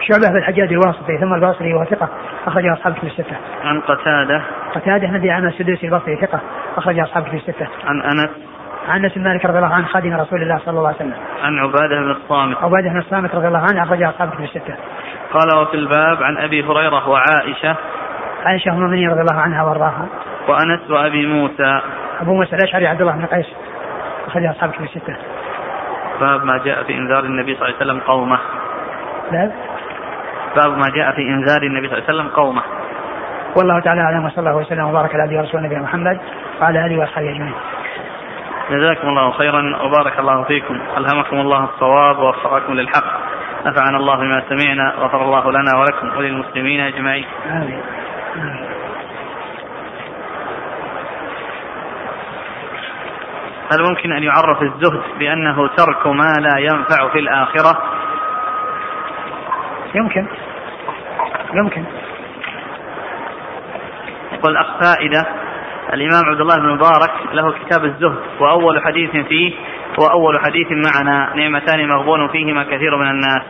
[0.09, 2.09] شعبة بن الحجاج الواسطي ثم البصري وهو ثقة
[2.47, 3.35] أخرج أصحاب كتب الستة.
[3.63, 4.41] عن قتادة.
[4.75, 6.39] قتادة نبي عام السدوسي البصري ثقة
[6.77, 7.67] أخرج أصحاب كتب الستة.
[7.85, 8.29] عن أنس.
[8.89, 11.13] عن أنس بن مالك رضي الله عنه خادم رسول الله صلى الله عليه وسلم.
[11.43, 12.57] عن عبادة بن الصامت.
[12.63, 14.75] عبادة بن الصامت رضي الله عنه أخرج أصحاب كتب الستة.
[15.33, 17.75] قال وفي الباب عن أبي هريرة وعائشة.
[18.45, 20.05] عائشة أم المؤمنين رضي الله عنها وأرضاها.
[20.47, 21.81] وأنس وأبي موسى.
[22.21, 23.47] أبو موسى الأشعري عبد الله بن قيس
[24.27, 25.15] أخرج أصحاب كتب الستة.
[26.19, 28.39] باب ما جاء في إنذار النبي صلى الله عليه وسلم قومه.
[29.31, 29.51] باب
[30.55, 32.61] باب ما جاء في إنذار النبي صلى الله عليه وسلم قومه.
[33.57, 36.19] والله تعالى أعلم وصلى الله وسلم وبارك على عبده ورسوله نبينا محمد
[36.61, 37.53] وعلى آله وأصحابه أجمعين.
[38.71, 43.05] جزاكم الله خيرا وبارك الله فيكم ألهمكم الله الصواب ووفقكم للحق
[43.65, 47.81] نفعنا الله بما سمعنا غفر الله لنا ولكم وللمسلمين أجمعين آمين.
[53.71, 57.81] هل ممكن أن يعرف الزهد بأنه ترك ما لا ينفع في الآخرة
[59.95, 60.25] يمكن.
[61.53, 61.83] يمكن.
[64.33, 65.25] يقول الأخ فائدة
[65.93, 69.53] الإمام عبد الله بن مبارك له كتاب الزهد وأول حديث فيه
[69.99, 73.41] هو أول حديث معنا نعمتان مغبون فيهما كثير من الناس.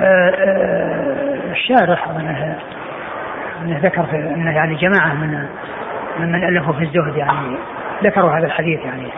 [0.00, 2.58] آه، آه، الشارح منه
[3.66, 5.46] ذكر في أنه يعني جماعة من
[6.18, 7.56] من ألفوا في الزهد يعني
[8.02, 9.08] ذكروا هذا الحديث يعني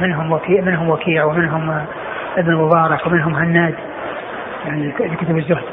[0.00, 1.86] منهم وكيع منهم وكيع ومنهم
[2.36, 3.74] ابن مبارك ومنهم هناد
[4.66, 5.64] يعني كتب الزهد.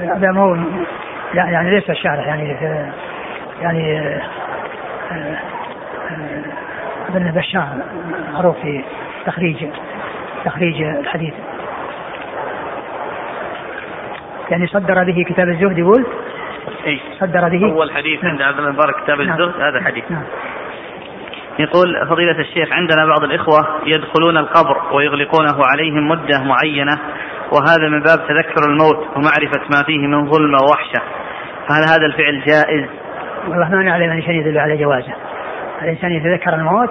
[0.00, 0.54] هذا مو
[1.34, 2.56] لا يعني ليس الشارح يعني
[3.60, 4.12] يعني
[7.08, 7.68] ابن بشار
[8.32, 8.84] معروف في
[9.26, 9.66] تخريج
[10.44, 11.34] تخريج الحديث.
[14.50, 16.06] يعني صدر به كتاب الزهد يقول؟
[16.86, 19.40] اي صدر به؟ أول حديث عند عبد المبارك كتاب نعم.
[19.40, 20.10] الزهد هذا حديث.
[20.10, 20.22] نعم.
[21.58, 26.98] يقول فضيلة الشيخ عندنا بعض الإخوة يدخلون القبر ويغلقونه عليهم مدة معينة
[27.52, 31.02] وهذا من باب تذكر الموت ومعرفة ما فيه من ظلم ووحشة.
[31.68, 32.86] فهل هذا الفعل جائز؟
[33.48, 35.12] والله ما نعلم أن شيء يدل على جوازه.
[35.82, 36.90] الإنسان يتذكر الموت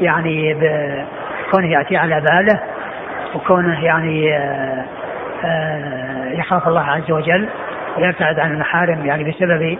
[0.00, 2.60] يعني بكونه يأتي على باله
[3.34, 4.84] وكونه يعني آه،
[5.44, 7.48] آه، يخاف الله عز وجل
[7.98, 9.78] ويبتعد عن المحارم يعني بسبب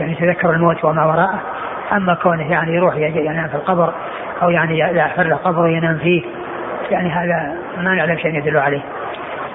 [0.00, 1.40] يعني تذكر الموت وما وراءه.
[1.92, 3.94] أما كونه يعني يروح ينام في القبر
[4.42, 6.22] أو يعني يحفر له قبر وينام فيه
[6.90, 8.82] يعني هذا ما نعلم شيء يدل عليه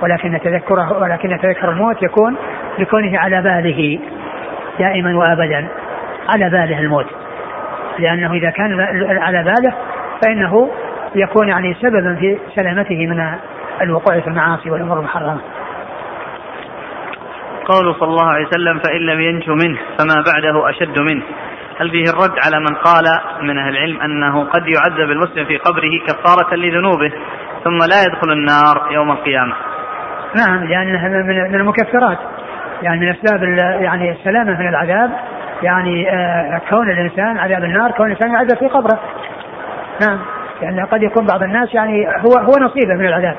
[0.02, 2.36] ولكن تذكره ولكن تذكر الموت يكون
[2.80, 4.00] لكونه على باله
[4.80, 5.68] دائما وابدا
[6.30, 7.06] على باله الموت
[8.00, 8.80] لأنه إذا كان
[9.22, 9.74] على باله
[10.24, 10.70] فإنه
[11.16, 13.32] يكون يعني سببا في سلامته من
[13.82, 15.40] الوقوع في المعاصي والأمور المحرمة.
[17.66, 21.24] قوله صلى الله عليه وسلم فإن لم ينجو منه فما بعده أشد منه.
[21.80, 23.06] هل فيه الرد على من قال
[23.42, 27.12] من أهل العلم أنه قد يعذب المسلم في قبره كفارة لذنوبه
[27.64, 29.54] ثم لا يدخل النار يوم القيامة.
[30.36, 31.08] نعم لانها
[31.48, 32.18] من المكفرات.
[32.82, 33.44] يعني من أسباب
[33.82, 35.12] يعني السلامة من العذاب.
[35.64, 39.00] يعني آه كون الإنسان عذاب النار كون الإنسان يعذب في قبره.
[40.02, 40.20] نعم
[40.62, 43.36] يعني قد يكون بعض الناس يعني هو هو نصيبه من العذاب.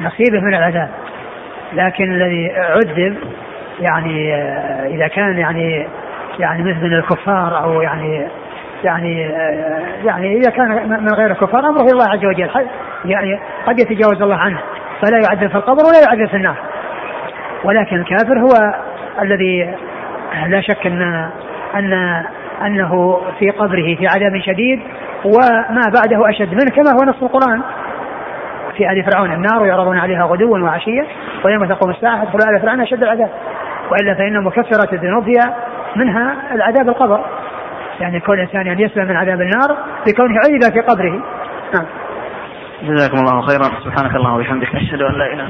[0.00, 0.90] نصيبه من العذاب.
[1.72, 3.16] لكن الذي عذب
[3.80, 5.86] يعني آه إذا كان يعني
[6.40, 8.28] يعني مثل من الكفار أو يعني
[8.84, 9.20] يعني
[10.04, 12.50] يعني إذا كان من غير الكفار أمره إلى الله عز وجل.
[13.04, 14.58] يعني قد يتجاوز الله عنه
[15.02, 16.56] فلا يعذب في القبر ولا يعذب في النار.
[17.64, 18.74] ولكن الكافر هو
[19.22, 19.74] الذي
[20.46, 21.30] لا شك أن
[21.74, 22.22] أن
[22.66, 24.80] أنه في قبره في عذاب شديد
[25.24, 27.62] وما بعده أشد منه كما هو نص القرآن.
[28.76, 31.06] في آل فرعون النار يعرضون عليها غدوا وعشيا
[31.44, 33.30] ويوم تقوم الساعة ادخلوا آل فرعون أشد العذاب.
[33.90, 35.38] وإلا فإن مكفرات الذنوب هي
[35.96, 37.24] منها العذاب القبر.
[38.00, 39.76] يعني كون الإنسان يعني يسلم من عذاب النار
[40.06, 41.22] بكونه عذب في قبره.
[41.74, 41.86] نعم.
[42.82, 43.64] جزاكم الله خيرا.
[43.84, 44.76] سبحانك اللهم وبحمدك.
[44.76, 45.48] أشهد أن لا إله